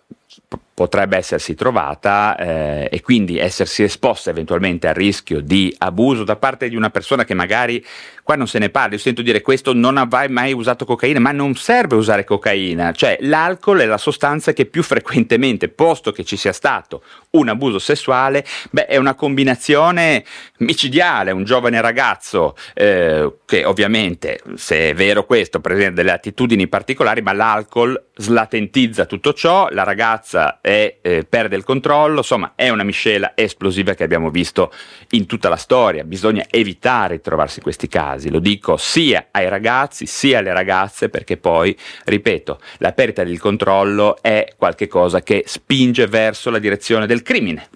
potrebbe 0.81 1.19
essersi 1.19 1.55
trovata 1.55 2.35
eh, 2.39 2.89
e 2.91 3.03
quindi 3.03 3.37
essersi 3.37 3.83
esposta 3.83 4.31
eventualmente 4.31 4.89
al 4.89 4.95
rischio 4.95 5.43
di 5.43 5.75
abuso 5.77 6.25
da 6.25 6.37
parte 6.37 6.71
di 6.71 6.75
una 6.75 6.89
persona 6.89 7.25
che 7.25 7.35
magari 7.35 7.85
qua 8.31 8.39
non 8.39 8.47
se 8.47 8.61
ne 8.61 8.71
parla, 8.71 8.95
io 8.95 9.01
sento 9.01 9.23
dire 9.23 9.41
questo 9.41 9.75
non 9.75 9.97
avrai 9.97 10.29
mai 10.29 10.53
usato 10.53 10.85
cocaina, 10.85 11.19
ma 11.19 11.33
non 11.33 11.57
serve 11.57 11.97
usare 11.97 12.23
cocaina, 12.23 12.93
cioè 12.93 13.19
l'alcol 13.23 13.81
è 13.81 13.87
la 13.87 13.99
sostanza 13.99 14.53
che 14.53 14.67
più 14.67 14.85
frequentemente, 14.85 15.69
posto 15.69 16.13
che 16.13 16.23
ci 16.23 16.37
sia 16.37 16.53
stato 16.53 17.03
un 17.31 17.49
abuso 17.49 17.81
sessuale, 17.81 18.45
beh 18.71 18.87
è 18.87 18.99
una 18.99 19.15
combinazione 19.15 20.25
micidiale, 20.59 21.33
un 21.33 21.43
giovane 21.43 21.81
ragazzo 21.81 22.55
eh, 22.75 23.33
che 23.45 23.65
ovviamente, 23.65 24.41
se 24.55 24.91
è 24.91 24.95
vero 24.95 25.25
questo, 25.25 25.59
presenta 25.59 25.95
delle 25.95 26.13
attitudini 26.13 26.69
particolari, 26.69 27.23
ma 27.23 27.33
l'alcol 27.33 28.01
slatentizza 28.15 29.07
tutto 29.07 29.33
ciò, 29.33 29.69
la 29.71 29.83
ragazza 29.83 30.61
è, 30.61 30.99
eh, 31.01 31.27
perde 31.29 31.57
il 31.57 31.65
controllo, 31.65 32.19
insomma 32.19 32.53
è 32.55 32.69
una 32.69 32.85
miscela 32.85 33.33
esplosiva 33.35 33.95
che 33.95 34.05
abbiamo 34.05 34.31
visto 34.31 34.73
in 35.11 35.27
tutta 35.27 35.49
la 35.49 35.57
storia, 35.57 36.05
bisogna 36.05 36.45
evitare 36.49 37.17
di 37.17 37.23
trovarsi 37.23 37.61
questi 37.61 37.89
casi 37.89 38.20
casi, 38.21 38.31
lo 38.31 38.39
dico 38.39 38.77
sia 38.77 39.29
ai 39.31 39.49
ragazzi 39.49 40.07
sia 40.07 40.39
alle 40.39 40.53
ragazze 40.53 41.09
perché 41.09 41.39
poi, 41.39 41.77
ripeto, 42.05 42.61
la 42.79 42.93
perdita 42.93 43.25
del 43.25 43.41
controllo 43.41 44.19
è 44.21 44.53
qualcosa 44.57 45.23
che 45.23 45.45
spinge 45.47 46.07
verso 46.07 46.51
la 46.51 46.59
direzione 46.59 47.07
del 47.07 47.23
crimine. 47.23 47.69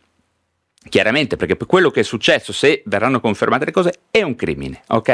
Chiaramente, 0.87 1.37
perché 1.37 1.57
per 1.57 1.67
quello 1.67 1.91
che 1.91 2.01
è 2.01 2.05
successo, 2.05 2.53
se 2.53 2.83
verranno 2.85 3.19
confermate 3.19 3.65
le 3.65 3.71
cose, 3.73 4.01
è 4.11 4.21
un 4.21 4.35
crimine, 4.35 4.83
ok? 4.89 5.09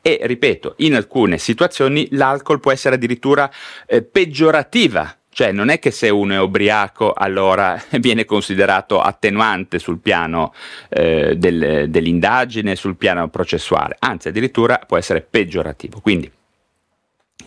E 0.00 0.20
ripeto, 0.22 0.74
in 0.78 0.94
alcune 0.94 1.36
situazioni 1.36 2.06
l'alcol 2.12 2.60
può 2.60 2.70
essere 2.70 2.94
addirittura 2.94 3.50
eh, 3.86 4.02
peggiorativa 4.02 5.19
cioè 5.40 5.52
non 5.52 5.70
è 5.70 5.78
che 5.78 5.90
se 5.90 6.10
uno 6.10 6.34
è 6.34 6.38
ubriaco 6.38 7.14
allora 7.14 7.82
viene 7.98 8.26
considerato 8.26 9.00
attenuante 9.00 9.78
sul 9.78 9.98
piano 9.98 10.52
eh, 10.90 11.34
del, 11.38 11.88
dell'indagine, 11.88 12.76
sul 12.76 12.96
piano 12.96 13.26
processuale, 13.30 13.96
anzi 14.00 14.28
addirittura 14.28 14.82
può 14.86 14.98
essere 14.98 15.22
peggiorativo. 15.22 16.00
Quindi 16.00 16.30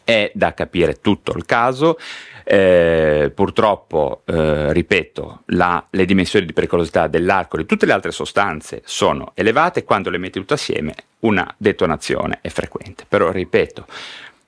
è 0.04 0.32
da 0.34 0.56
capire 0.56 1.02
tutto 1.02 1.38
il 1.38 1.46
caso. 1.46 2.00
Eh, 2.44 3.32
purtroppo, 3.34 4.24
eh, 4.26 4.74
ripeto, 4.74 5.44
la, 5.50 5.86
le 5.92 6.06
dimensioni 6.06 6.48
di 6.48 6.54
pericolosità 6.54 7.06
dell'alcol 7.06 7.60
e 7.60 7.66
tutte 7.68 7.86
le 7.86 7.94
altre 7.94 8.10
sostanze 8.10 8.82
sono 8.86 9.34
elevate 9.36 9.84
quando 9.84 10.10
le 10.10 10.18
metti 10.18 10.40
tutte 10.40 10.56
assieme 10.56 10.96
una 11.20 11.54
detonazione 11.60 12.40
è 12.42 12.50
frequente. 12.50 13.06
Però, 13.08 13.30
ripeto, 13.30 13.86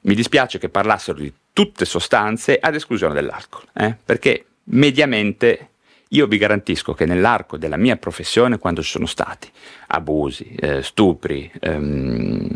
mi 0.06 0.16
dispiace 0.16 0.60
che 0.60 0.70
parlassero 0.70 1.18
di 1.18 1.32
tutte 1.52 1.86
sostanze 1.86 2.58
ad 2.60 2.76
esclusione 2.76 3.14
dell'alcol, 3.14 3.64
eh? 3.74 3.96
perché 4.04 4.46
mediamente 4.66 5.70
io 6.16 6.28
vi 6.28 6.38
garantisco 6.38 6.94
che 6.94 7.06
nell'arco 7.06 7.58
della 7.58 7.76
mia 7.76 7.98
professione, 7.98 8.58
quando 8.58 8.82
ci 8.82 8.90
sono 8.90 9.06
stati 9.06 9.50
abusi, 9.88 10.56
eh, 10.58 10.82
stupri, 10.82 11.52
ehm, 11.60 12.48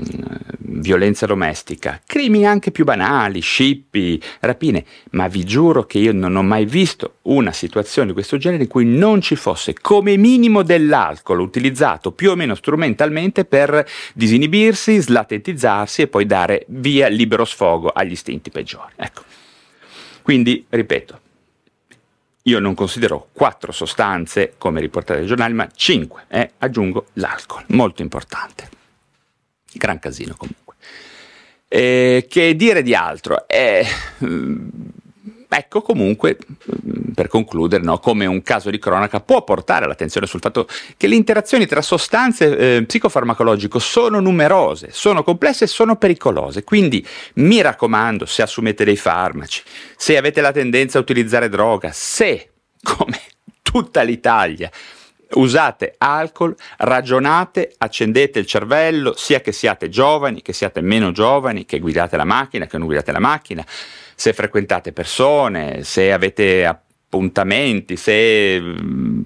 violenza 0.80 1.26
domestica, 1.26 2.02
crimini 2.06 2.46
anche 2.46 2.72
più 2.72 2.86
banali, 2.86 3.42
scippi, 3.42 4.22
rapine, 4.40 4.86
ma 5.12 5.28
vi 5.28 5.44
giuro 5.44 5.86
che 5.86 6.00
io 6.00 6.14
non 6.14 6.36
ho 6.38 6.44
mai 6.44 6.66
visto 6.66 7.18
una 7.24 7.52
situazione 7.52 8.08
di 8.08 8.14
questo 8.14 8.38
genere 8.38 8.64
in 8.64 8.70
cui 8.70 8.86
non 8.86 9.20
ci 9.22 9.36
fosse 9.36 9.74
come 9.74 10.16
minimo 10.16 10.64
dell'alcol 10.64 11.42
utilizzato 11.42 12.14
più 12.14 12.32
o 12.32 12.36
meno 12.36 12.56
strumentalmente 12.56 13.44
per 13.44 13.86
disinibirsi, 14.14 15.02
slatentizzarsi 15.02 16.04
e 16.04 16.08
poi 16.08 16.26
dare 16.26 16.66
via 16.70 17.08
libero 17.08 17.44
sfogo 17.44 17.90
agli 17.90 18.12
istinti 18.12 18.50
peggiori. 18.50 18.94
Ecco. 18.96 19.24
Quindi, 20.22 20.66
ripeto, 20.70 21.20
io 22.50 22.60
non 22.60 22.74
considero 22.74 23.30
quattro 23.32 23.72
sostanze 23.72 24.56
come 24.58 24.82
riportate 24.82 25.20
dai 25.20 25.28
giornali, 25.28 25.54
ma 25.54 25.70
cinque. 25.74 26.26
Eh? 26.28 26.52
Aggiungo 26.58 27.08
l'alcol, 27.14 27.64
molto 27.68 28.02
importante. 28.02 28.70
Gran 29.72 30.00
casino 30.00 30.36
comunque. 30.36 30.76
Eh, 31.68 32.26
che 32.28 32.56
dire 32.56 32.82
di 32.82 32.96
altro? 32.96 33.48
Eh, 33.48 33.86
Ecco 35.52 35.82
comunque, 35.82 36.38
mm, 36.38 37.12
per 37.16 37.28
concludere, 37.28 37.84
no, 37.84 37.98
come 37.98 38.28
un 38.28 38.44
caso 38.44 38.70
di 38.70 38.78
cronaca 38.78 39.20
può 39.20 39.44
portare 39.44 39.88
l'attenzione 39.88 40.28
sul 40.28 40.42
fatto 40.42 40.68
che 40.96 41.08
le 41.08 41.16
interazioni 41.16 41.66
tra 41.66 41.82
sostanze 41.82 42.76
eh, 42.76 42.84
psicofarmacologiche 42.84 43.80
sono 43.80 44.20
numerose, 44.20 44.90
sono 44.92 45.24
complesse 45.24 45.64
e 45.64 45.68
sono 45.68 45.96
pericolose. 45.96 46.64
Quindi 46.64 47.06
mi 47.36 47.62
raccomando, 47.62 48.28
se 48.28 48.44
assumete 48.44 48.86
dei 48.86 48.96
farmaci, 48.96 49.64
se 49.98 50.18
avete 50.18 50.40
la 50.40 50.52
tendenza 50.52 51.00
a 51.00 51.02
utilizzare 51.02 51.50
droga, 51.50 51.90
se, 51.92 52.52
come 52.84 53.20
tutta 53.64 54.04
l'Italia, 54.04 54.70
usate 55.32 55.96
alcol, 55.98 56.56
ragionate, 56.78 57.74
accendete 57.76 58.38
il 58.38 58.46
cervello, 58.46 59.16
sia 59.18 59.42
che 59.42 59.52
siate 59.52 59.90
giovani, 59.90 60.44
che 60.44 60.54
siate 60.54 60.82
meno 60.82 61.12
giovani, 61.12 61.66
che 61.66 61.80
guidate 61.80 62.18
la 62.18 62.24
macchina, 62.24 62.68
che 62.68 62.78
non 62.78 62.86
guidate 62.86 63.12
la 63.12 63.20
macchina 63.20 63.66
se 64.20 64.34
frequentate 64.34 64.92
persone, 64.92 65.86
se 65.86 66.12
avete 66.12 66.66
appuntamenti, 66.66 67.96
se 67.96 68.62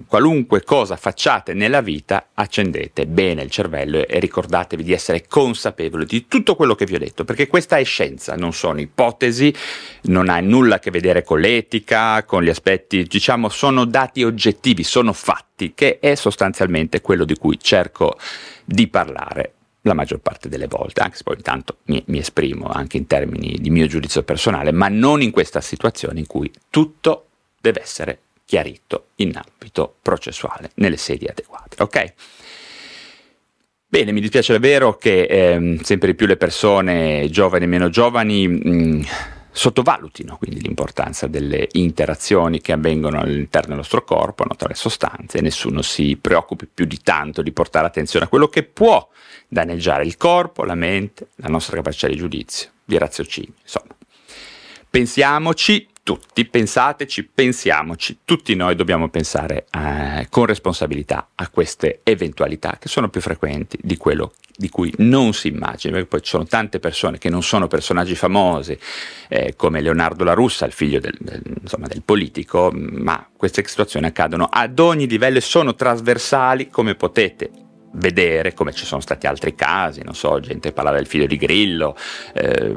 qualunque 0.06 0.62
cosa 0.62 0.94
facciate 0.94 1.52
nella 1.52 1.80
vita, 1.80 2.28
accendete 2.32 3.04
bene 3.08 3.42
il 3.42 3.50
cervello 3.50 4.06
e 4.06 4.20
ricordatevi 4.20 4.84
di 4.84 4.92
essere 4.92 5.26
consapevoli 5.26 6.04
di 6.06 6.28
tutto 6.28 6.54
quello 6.54 6.76
che 6.76 6.84
vi 6.84 6.94
ho 6.94 7.00
detto, 7.00 7.24
perché 7.24 7.48
questa 7.48 7.76
è 7.76 7.82
scienza, 7.82 8.36
non 8.36 8.52
sono 8.52 8.78
ipotesi, 8.78 9.52
non 10.02 10.28
ha 10.28 10.38
nulla 10.38 10.76
a 10.76 10.78
che 10.78 10.92
vedere 10.92 11.24
con 11.24 11.40
l'etica, 11.40 12.22
con 12.22 12.44
gli 12.44 12.48
aspetti, 12.48 13.02
diciamo, 13.02 13.48
sono 13.48 13.86
dati 13.86 14.22
oggettivi, 14.22 14.84
sono 14.84 15.12
fatti, 15.12 15.72
che 15.74 15.98
è 15.98 16.14
sostanzialmente 16.14 17.00
quello 17.00 17.24
di 17.24 17.36
cui 17.36 17.58
cerco 17.58 18.16
di 18.64 18.86
parlare 18.86 19.54
la 19.86 19.94
maggior 19.94 20.18
parte 20.18 20.48
delle 20.48 20.66
volte, 20.66 21.00
anche 21.00 21.16
se 21.16 21.22
poi 21.24 21.36
intanto 21.36 21.78
mi, 21.84 22.02
mi, 22.06 22.18
esprimo 22.18 22.68
anche 22.68 22.96
in 22.96 23.06
termini 23.06 23.58
di 23.60 23.70
mio 23.70 23.86
giudizio 23.86 24.22
personale, 24.22 24.72
ma 24.72 24.88
non 24.88 25.20
in 25.20 25.30
questa 25.30 25.60
situazione 25.60 26.20
in 26.20 26.26
cui 26.26 26.50
tutto 26.70 27.26
deve 27.60 27.82
essere 27.82 28.18
chiarito 28.46 29.08
in 29.16 29.36
ambito 29.36 29.96
processuale, 30.00 30.70
nelle 30.76 30.96
sedi 30.96 31.26
adeguate. 31.26 31.82
Ok? 31.82 32.12
Bene, 33.86 34.12
mi 34.12 34.20
dispiace 34.20 34.52
davvero 34.52 34.96
che 34.96 35.22
ehm, 35.22 35.80
sempre 35.80 36.08
di 36.08 36.14
più 36.14 36.26
le 36.26 36.36
persone 36.36 37.28
giovani 37.30 37.64
e 37.64 37.68
meno 37.68 37.90
giovani 37.90 38.48
mh, 38.48 39.06
sottovalutino 39.52 40.36
quindi 40.36 40.60
l'importanza 40.60 41.28
delle 41.28 41.68
interazioni 41.72 42.60
che 42.60 42.72
avvengono 42.72 43.20
all'interno 43.20 43.68
del 43.68 43.76
nostro 43.76 44.02
corpo, 44.02 44.44
no, 44.44 44.56
tra 44.56 44.66
le 44.66 44.74
sostanze, 44.74 45.38
e 45.38 45.42
nessuno 45.42 45.80
si 45.80 46.18
preoccupi 46.20 46.66
più 46.66 46.86
di 46.86 46.98
tanto 47.02 47.40
di 47.40 47.52
portare 47.52 47.86
attenzione 47.86 48.24
a 48.24 48.28
quello 48.28 48.48
che 48.48 48.64
può 48.64 49.08
danneggiare 49.48 50.04
il 50.04 50.16
corpo, 50.16 50.64
la 50.64 50.74
mente, 50.74 51.28
la 51.36 51.48
nostra 51.48 51.76
capacità 51.76 52.08
di 52.08 52.16
giudizio, 52.16 52.70
di 52.84 52.98
raziocinio, 52.98 53.54
insomma. 53.62 53.94
Pensiamoci 54.90 55.88
tutti, 56.04 56.44
pensateci, 56.44 57.24
pensiamoci, 57.24 58.18
tutti 58.26 58.54
noi 58.54 58.76
dobbiamo 58.76 59.08
pensare 59.08 59.66
eh, 59.70 60.26
con 60.28 60.44
responsabilità 60.44 61.30
a 61.34 61.48
queste 61.48 62.00
eventualità 62.02 62.76
che 62.78 62.88
sono 62.88 63.08
più 63.08 63.22
frequenti 63.22 63.78
di 63.80 63.96
quello 63.96 64.34
di 64.54 64.68
cui 64.68 64.92
non 64.98 65.32
si 65.32 65.48
immagina, 65.48 65.94
perché 65.94 66.08
poi 66.08 66.22
ci 66.22 66.28
sono 66.28 66.44
tante 66.44 66.78
persone 66.78 67.16
che 67.18 67.30
non 67.30 67.42
sono 67.42 67.68
personaggi 67.68 68.14
famosi, 68.14 68.78
eh, 69.28 69.54
come 69.56 69.80
Leonardo 69.80 70.24
La 70.24 70.34
Russa, 70.34 70.66
il 70.66 70.72
figlio 70.72 71.00
del, 71.00 71.16
del, 71.18 71.42
insomma, 71.62 71.86
del 71.86 72.02
politico, 72.02 72.70
ma 72.72 73.26
queste 73.34 73.66
situazioni 73.66 74.06
accadono 74.06 74.48
ad 74.52 74.78
ogni 74.78 75.08
livello 75.08 75.38
e 75.38 75.40
sono 75.40 75.74
trasversali, 75.74 76.68
come 76.68 76.94
potete 76.94 77.50
vedere 77.94 78.54
come 78.54 78.72
ci 78.72 78.84
sono 78.84 79.00
stati 79.00 79.26
altri 79.26 79.54
casi, 79.54 80.02
non 80.02 80.14
so, 80.14 80.40
gente 80.40 80.72
parla 80.72 80.92
del 80.92 81.06
figlio 81.06 81.26
di 81.26 81.36
Grillo, 81.36 81.96
eh, 82.34 82.76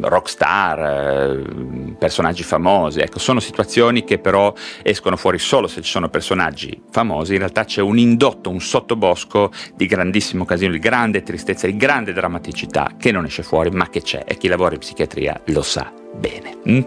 rockstar, 0.00 0.78
eh, 0.80 1.94
personaggi 1.98 2.42
famosi, 2.42 3.00
ecco, 3.00 3.18
sono 3.18 3.40
situazioni 3.40 4.04
che 4.04 4.18
però 4.18 4.52
escono 4.82 5.16
fuori 5.16 5.38
solo 5.38 5.66
se 5.66 5.82
ci 5.82 5.90
sono 5.90 6.08
personaggi 6.08 6.82
famosi, 6.90 7.32
in 7.32 7.38
realtà 7.38 7.64
c'è 7.64 7.80
un 7.80 7.98
indotto, 7.98 8.50
un 8.50 8.60
sottobosco 8.60 9.50
di 9.74 9.86
grandissimo 9.86 10.44
casino, 10.44 10.72
di 10.72 10.78
grande 10.78 11.22
tristezza, 11.22 11.66
di 11.66 11.76
grande 11.76 12.12
drammaticità 12.12 12.92
che 12.98 13.12
non 13.12 13.24
esce 13.24 13.42
fuori 13.42 13.70
ma 13.70 13.88
che 13.88 14.02
c'è 14.02 14.24
e 14.26 14.36
chi 14.36 14.48
lavora 14.48 14.74
in 14.74 14.80
psichiatria 14.80 15.40
lo 15.46 15.62
sa 15.62 15.92
bene. 16.14 16.58
Mm? 16.68 16.80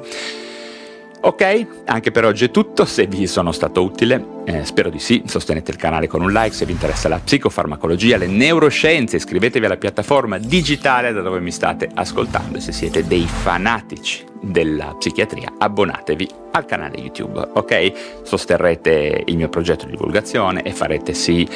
Ok, 1.20 1.68
anche 1.86 2.12
per 2.12 2.26
oggi 2.26 2.46
è 2.46 2.52
tutto, 2.52 2.86
se 2.86 3.08
vi 3.08 3.26
sono 3.26 3.52
stato 3.52 3.84
utile, 3.84 4.24
eh, 4.46 4.64
spero 4.64 4.90
di 4.90 5.00
sì, 5.00 5.24
sostenete 5.26 5.72
il 5.72 5.78
canale 5.78 6.08
con 6.08 6.22
un 6.22 6.32
like, 6.32 6.54
se 6.54 6.66
vi 6.66 6.72
interessa 6.72 7.10
la 7.10 7.20
psicofarmacologia, 7.20 8.18
le 8.18 8.28
neuroscienze, 8.28 9.16
iscrivetevi 9.16 9.66
alla 9.66 9.78
piattaforma 9.78 10.38
digitale 10.38 11.12
da 11.12 11.22
dove 11.22 11.40
mi 11.40 11.52
state 11.52 11.90
ascoltando. 11.94 12.60
E 12.60 12.62
se 12.62 12.72
siete 12.72 13.06
dei 13.08 13.26
fanatici 13.26 14.26
della 14.42 14.96
psichiatria 14.98 15.54
abbonatevi 15.58 16.30
al 16.58 16.66
canale 16.66 16.98
YouTube, 16.98 17.40
ok? 17.54 18.22
Sosterrete 18.24 19.24
il 19.26 19.38
mio 19.38 19.50
progetto 19.50 19.86
di 19.86 19.92
divulgazione 19.92 20.64
e 20.64 20.72
farete 20.72 21.14
sì, 21.14 21.48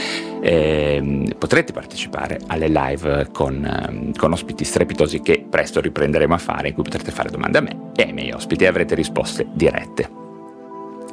eh, 0.41 1.35
potrete 1.37 1.73
partecipare 1.73 2.39
alle 2.47 2.67
live 2.67 3.29
con, 3.31 3.63
eh, 3.63 4.17
con 4.17 4.31
ospiti 4.31 4.63
strepitosi 4.63 5.21
che 5.21 5.45
presto 5.49 5.81
riprenderemo 5.81 6.33
a 6.33 6.39
fare, 6.39 6.69
in 6.69 6.73
cui 6.73 6.83
potrete 6.83 7.11
fare 7.11 7.29
domande 7.29 7.57
a 7.57 7.61
me 7.61 7.91
e 7.95 8.03
ai 8.03 8.13
miei 8.13 8.31
ospiti 8.31 8.63
e 8.63 8.67
avrete 8.67 8.95
risposte 8.95 9.47
dirette. 9.51 10.20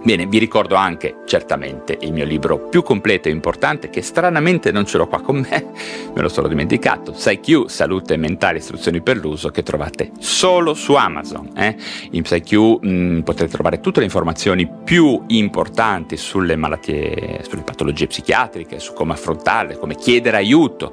Bene, 0.08 0.24
vi 0.24 0.38
ricordo 0.38 0.74
anche 0.74 1.16
certamente 1.26 1.98
il 2.00 2.14
mio 2.14 2.24
libro 2.24 2.58
più 2.58 2.82
completo 2.82 3.28
e 3.28 3.30
importante 3.30 3.90
che 3.90 4.00
stranamente 4.00 4.72
non 4.72 4.86
ce 4.86 4.96
l'ho 4.96 5.06
qua 5.06 5.20
con 5.20 5.36
me, 5.36 5.66
me 6.14 6.22
lo 6.22 6.30
sono 6.30 6.48
dimenticato, 6.48 7.12
PsyQ, 7.12 7.66
Salute 7.66 8.16
Mentale 8.16 8.56
Istruzioni 8.56 9.02
per 9.02 9.18
l'uso, 9.18 9.50
che 9.50 9.62
trovate 9.62 10.12
solo 10.18 10.72
su 10.72 10.94
Amazon. 10.94 11.50
Eh? 11.54 11.76
In 12.12 12.22
PsyQ 12.22 12.52
mh, 12.54 12.88
mm, 12.88 13.20
potrete 13.20 13.52
trovare 13.52 13.80
tutte 13.80 13.98
le 13.98 14.06
informazioni 14.06 14.66
più 14.82 15.24
importanti 15.26 16.16
sulle 16.16 16.56
malattie, 16.56 17.44
sulle 17.46 17.60
patologie 17.60 18.06
psichiatriche, 18.06 18.78
su 18.78 18.94
come 18.94 19.12
affrontarle, 19.12 19.76
come 19.76 19.94
chiedere 19.94 20.38
aiuto 20.38 20.90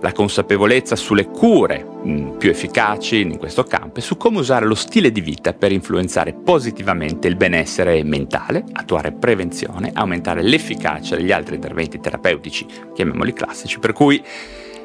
la 0.00 0.12
consapevolezza 0.12 0.96
sulle 0.96 1.26
cure 1.26 1.84
mm, 1.84 2.36
più 2.36 2.50
efficaci 2.50 3.20
in 3.20 3.36
questo 3.36 3.64
campo 3.64 3.98
e 3.98 4.02
su 4.02 4.16
come 4.16 4.38
usare 4.38 4.66
lo 4.66 4.74
stile 4.74 5.10
di 5.10 5.20
vita 5.20 5.52
per 5.52 5.72
influenzare 5.72 6.32
positivamente 6.32 7.28
il 7.28 7.36
benessere 7.36 8.02
mentale, 8.04 8.64
attuare 8.72 9.12
prevenzione, 9.12 9.90
aumentare 9.92 10.42
l'efficacia 10.42 11.16
degli 11.16 11.32
altri 11.32 11.56
interventi 11.56 12.00
terapeutici, 12.00 12.66
chiamiamoli 12.94 13.32
classici, 13.32 13.78
per 13.78 13.92
cui 13.92 14.22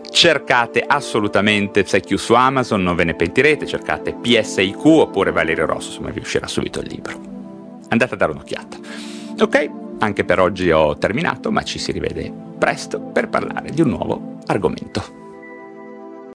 cercate 0.09 0.83
assolutamente 0.85 1.85
Secchio 1.85 2.17
su 2.17 2.33
Amazon, 2.33 2.83
non 2.83 2.95
ve 2.95 3.03
ne 3.03 3.15
pentirete, 3.15 3.65
cercate 3.65 4.13
PSIQ 4.13 4.85
oppure 4.85 5.31
Valerio 5.31 5.65
Rosso, 5.65 5.89
insomma 5.89 6.09
vi 6.09 6.19
uscirà 6.19 6.47
subito 6.47 6.79
il 6.79 6.87
libro. 6.87 7.19
Andate 7.89 8.13
a 8.13 8.17
dare 8.17 8.31
un'occhiata. 8.31 8.77
Ok, 9.39 9.69
anche 9.99 10.23
per 10.23 10.39
oggi 10.39 10.71
ho 10.71 10.97
terminato, 10.97 11.51
ma 11.51 11.63
ci 11.63 11.79
si 11.79 11.91
rivede 11.91 12.31
presto 12.57 12.99
per 12.99 13.29
parlare 13.29 13.71
di 13.71 13.81
un 13.81 13.89
nuovo 13.89 14.32
argomento. 14.47 15.22